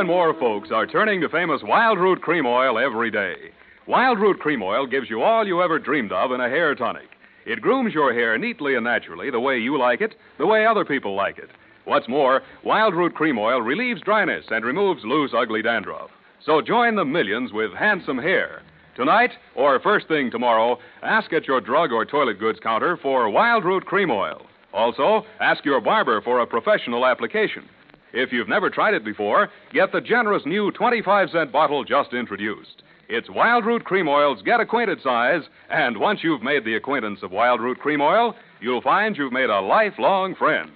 and 0.00 0.08
more 0.08 0.34
folks 0.34 0.72
are 0.72 0.88
turning 0.88 1.20
to 1.20 1.28
famous 1.28 1.62
Wild 1.62 2.00
Root 2.00 2.20
Cream 2.20 2.46
Oil 2.46 2.80
every 2.80 3.12
day. 3.12 3.52
Wild 3.86 4.18
Root 4.18 4.40
Cream 4.40 4.60
Oil 4.60 4.88
gives 4.88 5.08
you 5.08 5.22
all 5.22 5.46
you 5.46 5.62
ever 5.62 5.78
dreamed 5.78 6.10
of 6.10 6.32
in 6.32 6.40
a 6.40 6.48
hair 6.48 6.74
tonic. 6.74 7.10
It 7.46 7.60
grooms 7.60 7.94
your 7.94 8.12
hair 8.12 8.36
neatly 8.36 8.74
and 8.74 8.82
naturally, 8.82 9.30
the 9.30 9.38
way 9.38 9.56
you 9.58 9.78
like 9.78 10.00
it, 10.00 10.16
the 10.38 10.46
way 10.46 10.66
other 10.66 10.84
people 10.84 11.14
like 11.14 11.38
it. 11.38 11.50
What's 11.84 12.08
more, 12.08 12.42
Wild 12.64 12.96
Root 12.96 13.14
Cream 13.14 13.38
Oil 13.38 13.62
relieves 13.62 14.00
dryness 14.00 14.46
and 14.50 14.64
removes 14.64 15.04
loose, 15.04 15.30
ugly 15.32 15.62
dandruff. 15.62 16.10
So 16.44 16.60
join 16.60 16.96
the 16.96 17.04
millions 17.04 17.52
with 17.52 17.72
handsome 17.72 18.18
hair. 18.18 18.62
Tonight, 18.96 19.30
or 19.54 19.78
first 19.80 20.08
thing 20.08 20.30
tomorrow, 20.30 20.78
ask 21.02 21.32
at 21.32 21.46
your 21.46 21.60
drug 21.60 21.92
or 21.92 22.04
toilet 22.04 22.38
goods 22.38 22.58
counter 22.62 22.96
for 22.96 23.30
Wild 23.30 23.64
Root 23.64 23.86
Cream 23.86 24.10
Oil. 24.10 24.42
Also, 24.72 25.24
ask 25.40 25.64
your 25.64 25.80
barber 25.80 26.20
for 26.20 26.40
a 26.40 26.46
professional 26.46 27.06
application. 27.06 27.68
If 28.12 28.32
you've 28.32 28.48
never 28.48 28.70
tried 28.70 28.94
it 28.94 29.04
before, 29.04 29.48
get 29.72 29.92
the 29.92 30.00
generous 30.00 30.42
new 30.44 30.72
25 30.72 31.30
cent 31.30 31.52
bottle 31.52 31.84
just 31.84 32.12
introduced. 32.12 32.82
It's 33.08 33.30
Wild 33.30 33.64
Root 33.64 33.84
Cream 33.84 34.08
Oil's 34.08 34.42
get 34.42 34.60
acquainted 34.60 35.00
size, 35.02 35.42
and 35.68 35.98
once 35.98 36.20
you've 36.22 36.42
made 36.42 36.64
the 36.64 36.74
acquaintance 36.74 37.20
of 37.22 37.30
Wild 37.30 37.60
Root 37.60 37.78
Cream 37.78 38.00
Oil, 38.00 38.34
you'll 38.60 38.82
find 38.82 39.16
you've 39.16 39.32
made 39.32 39.50
a 39.50 39.60
lifelong 39.60 40.34
friend. 40.34 40.70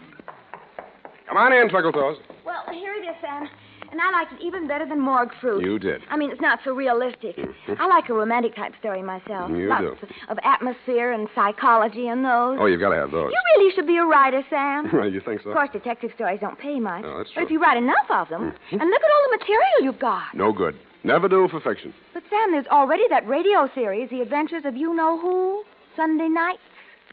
Come 1.28 1.36
on 1.36 1.52
in, 1.52 1.68
Twinkle 1.68 1.92
Toes. 1.92 2.18
Well, 2.44 2.62
here 2.72 2.94
it 2.94 3.06
is, 3.06 3.16
Sam. 3.20 3.48
And 3.94 4.00
I 4.02 4.10
liked 4.10 4.32
it 4.32 4.44
even 4.44 4.66
better 4.66 4.84
than 4.84 4.98
morgue 4.98 5.30
fruit. 5.40 5.64
You 5.64 5.78
did. 5.78 6.02
I 6.10 6.16
mean, 6.16 6.32
it's 6.32 6.40
not 6.40 6.58
so 6.64 6.72
realistic. 6.74 7.36
Mm-hmm. 7.36 7.74
I 7.78 7.86
like 7.86 8.08
a 8.08 8.12
romantic 8.12 8.56
type 8.56 8.72
story 8.80 9.04
myself. 9.04 9.52
You 9.52 9.68
Lots 9.68 9.84
do. 9.84 10.08
of 10.28 10.36
atmosphere 10.42 11.12
and 11.12 11.28
psychology 11.32 12.08
in 12.08 12.24
those. 12.24 12.58
Oh, 12.58 12.66
you've 12.66 12.80
got 12.80 12.88
to 12.88 12.96
have 12.96 13.12
those. 13.12 13.30
You 13.30 13.38
really 13.54 13.72
should 13.72 13.86
be 13.86 13.96
a 13.98 14.04
writer, 14.04 14.42
Sam. 14.50 14.90
Well, 14.92 15.08
you 15.12 15.20
think 15.20 15.42
so? 15.42 15.50
Of 15.50 15.54
course, 15.54 15.70
detective 15.72 16.10
stories 16.16 16.40
don't 16.40 16.58
pay 16.58 16.80
much. 16.80 17.04
No, 17.04 17.18
that's 17.18 17.30
true. 17.30 17.42
But 17.42 17.44
if 17.46 17.50
you 17.52 17.62
write 17.62 17.76
enough 17.76 18.10
of 18.10 18.28
them, 18.30 18.50
mm-hmm. 18.50 18.80
and 18.80 18.90
look 18.90 19.00
at 19.00 19.10
all 19.14 19.30
the 19.30 19.36
material 19.38 19.78
you've 19.82 20.00
got. 20.00 20.34
No 20.34 20.52
good. 20.52 20.74
Never 21.04 21.28
do 21.28 21.46
for 21.48 21.60
fiction. 21.60 21.94
But, 22.14 22.24
Sam, 22.28 22.50
there's 22.50 22.66
already 22.66 23.04
that 23.10 23.28
radio 23.28 23.70
series, 23.76 24.10
The 24.10 24.22
Adventures 24.22 24.64
of 24.64 24.74
You 24.74 24.92
Know 24.92 25.20
Who, 25.20 25.62
Sunday 25.94 26.26
night. 26.26 26.58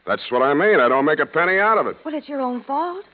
That's 0.04 0.22
what 0.30 0.42
I 0.42 0.52
mean. 0.52 0.80
I 0.80 0.88
don't 0.88 1.04
make 1.04 1.20
a 1.20 1.26
penny 1.26 1.60
out 1.60 1.78
of 1.78 1.86
it. 1.86 1.98
Well, 2.04 2.16
it's 2.16 2.28
your 2.28 2.40
own 2.40 2.64
fault. 2.64 3.04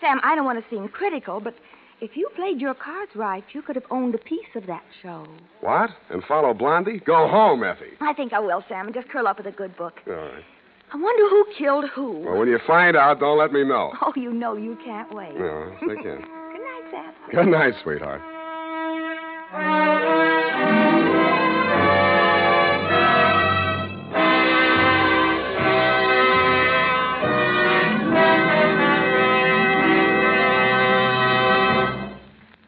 Sam, 0.00 0.18
I 0.24 0.34
don't 0.34 0.46
want 0.46 0.64
to 0.64 0.74
seem 0.74 0.88
critical, 0.88 1.40
but 1.40 1.54
if 2.02 2.16
you 2.16 2.28
played 2.34 2.60
your 2.60 2.74
cards 2.74 3.12
right, 3.14 3.44
you 3.52 3.62
could 3.62 3.76
have 3.76 3.84
owned 3.90 4.14
a 4.14 4.18
piece 4.18 4.52
of 4.56 4.66
that 4.66 4.82
show. 5.02 5.24
What? 5.60 5.90
And 6.10 6.22
follow 6.24 6.52
Blondie? 6.52 6.98
Go 7.06 7.28
home, 7.28 7.62
Effie. 7.62 7.96
I 8.00 8.12
think 8.12 8.32
I 8.32 8.40
will, 8.40 8.64
Sam, 8.68 8.86
and 8.86 8.94
just 8.94 9.08
curl 9.08 9.28
up 9.28 9.38
with 9.38 9.46
a 9.46 9.52
good 9.52 9.76
book. 9.76 10.00
All 10.08 10.12
right. 10.14 10.42
I 10.92 10.96
wonder 10.96 11.28
who 11.30 11.46
killed 11.56 11.84
who. 11.94 12.18
Well, 12.18 12.38
when 12.38 12.48
you 12.48 12.58
find 12.66 12.96
out, 12.96 13.20
don't 13.20 13.38
let 13.38 13.52
me 13.52 13.62
know. 13.64 13.92
Oh, 14.02 14.12
you 14.16 14.32
know 14.32 14.56
you 14.56 14.76
can't 14.84 15.14
wait. 15.14 15.34
No, 15.36 15.72
I 15.76 15.78
can. 15.78 15.94
Good 16.02 16.60
night, 16.60 16.90
Sam. 16.90 17.14
Good 17.30 17.46
night, 17.46 17.74
sweetheart. 17.84 18.20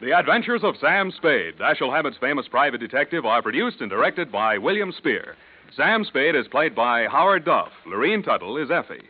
The 0.05 0.15
Adventures 0.15 0.61
of 0.63 0.75
Sam 0.79 1.11
Spade, 1.17 1.55
Dashiell 1.57 1.91
Hammett's 1.91 2.19
famous 2.19 2.47
private 2.47 2.77
detective, 2.77 3.25
are 3.25 3.41
produced 3.41 3.81
and 3.81 3.89
directed 3.89 4.31
by 4.31 4.59
William 4.59 4.91
Spier. 4.95 5.35
Sam 5.75 6.05
Spade 6.05 6.35
is 6.35 6.47
played 6.47 6.75
by 6.75 7.07
Howard 7.07 7.43
Duff. 7.43 7.71
Lurene 7.87 8.23
Tuttle 8.23 8.57
is 8.57 8.69
Effie. 8.69 9.01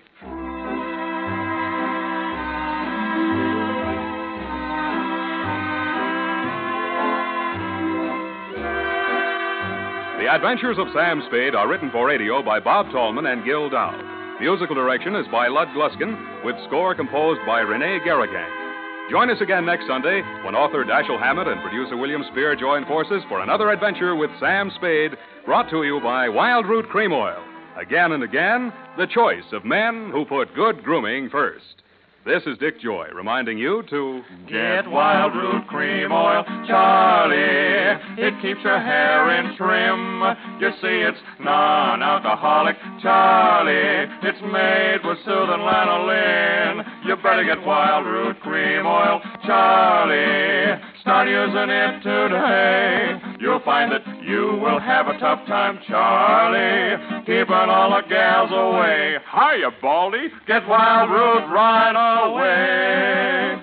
The 10.18 10.34
Adventures 10.34 10.78
of 10.80 10.88
Sam 10.94 11.22
Spade 11.28 11.56
are 11.56 11.68
written 11.68 11.92
for 11.92 12.08
radio 12.08 12.42
by 12.42 12.62
Bob 12.62 12.90
Tallman 12.94 13.26
and 13.26 13.44
Gil 13.44 13.70
Doud. 13.70 14.40
Musical 14.40 14.76
direction 14.76 15.14
is 15.18 15.28
by 15.30 15.50
Lud 15.50 15.68
Gluskin, 15.76 16.46
with 16.46 16.56
score 16.68 16.96
composed 16.96 17.42
by 17.46 17.60
Renee 17.60 18.00
Garriguenc. 18.08 18.65
Join 19.10 19.30
us 19.30 19.40
again 19.40 19.68
next 19.68 19.86
Sunday 19.86 20.24
when 20.44 20.56
author 20.56 20.84
Dashiell 20.84 21.20
Hammett 21.20 21.48
and 21.48 21.62
producer 21.62 21.96
William 21.96 22.24
Spier 22.32 22.56
join 22.56 22.86
forces 22.86 23.22
for 23.30 23.42
another 23.42 23.70
adventure 23.70 24.16
with 24.16 24.32
Sam 24.40 24.72
Spade, 24.76 25.12
brought 25.46 25.70
to 25.70 25.84
you 25.84 26.00
by 26.02 26.28
Wild 26.28 26.66
Root 26.66 26.90
Cream 26.90 27.14
Oil. 27.14 27.38
Again 27.80 28.14
and 28.14 28.24
again, 28.24 28.74
the 28.98 29.06
choice 29.06 29.46
of 29.54 29.64
men 29.64 30.10
who 30.12 30.26
put 30.26 30.56
good 30.56 30.84
grooming 30.84 31.30
first. 31.30 31.84
This 32.26 32.42
is 32.48 32.58
Dick 32.58 32.82
Joy 32.82 33.10
reminding 33.14 33.60
you 33.60 33.84
to 33.92 34.24
Get 34.50 34.90
Wild 34.90 35.36
Root 35.36 35.68
Cream 35.68 36.12
Oil, 36.12 36.44
Charlie. 36.66 38.02
It 38.18 38.34
keeps 38.42 38.62
your 38.64 38.80
hair 38.80 39.30
in 39.38 39.56
trim. 39.56 40.24
You 40.60 40.72
see, 40.82 41.06
it's 41.06 41.20
non 41.40 42.02
alcoholic, 42.02 42.78
Charlie. 43.04 44.10
It's 44.24 44.42
made 44.42 45.06
with 45.06 45.20
soothing 45.20 45.62
lanolin. 45.62 47.06
You 47.06 47.16
better 47.18 47.44
get 47.46 47.64
Wild 47.64 48.08
Root 48.08 48.40
Cream 48.42 48.88
Oil, 48.88 49.22
Charlie. 49.46 50.82
Start 51.02 51.30
using 51.30 51.70
it 51.70 52.02
today. 52.02 53.22
You'll 53.40 53.62
find 53.62 53.92
that 53.92 54.02
you 54.26 54.60
will 54.62 54.80
have 54.80 55.08
a 55.08 55.18
tough 55.20 55.46
time, 55.48 55.80
Charlie. 55.88 57.24
Keeping 57.26 57.54
all 57.54 57.90
the 57.92 58.08
gals 58.10 58.52
away. 58.52 59.18
Hiya, 59.32 59.72
Baldy. 59.82 60.30
Get 60.48 60.64
Wildroot 60.64 61.50
right 61.52 62.26
away. 62.26 63.62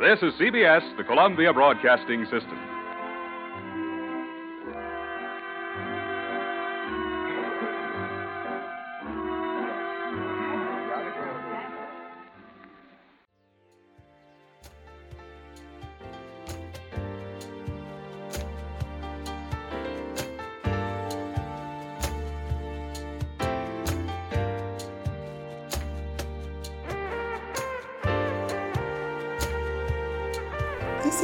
This 0.00 0.18
is 0.22 0.34
CBS, 0.40 0.96
the 0.96 1.04
Columbia 1.04 1.52
Broadcasting 1.52 2.24
System. 2.24 2.71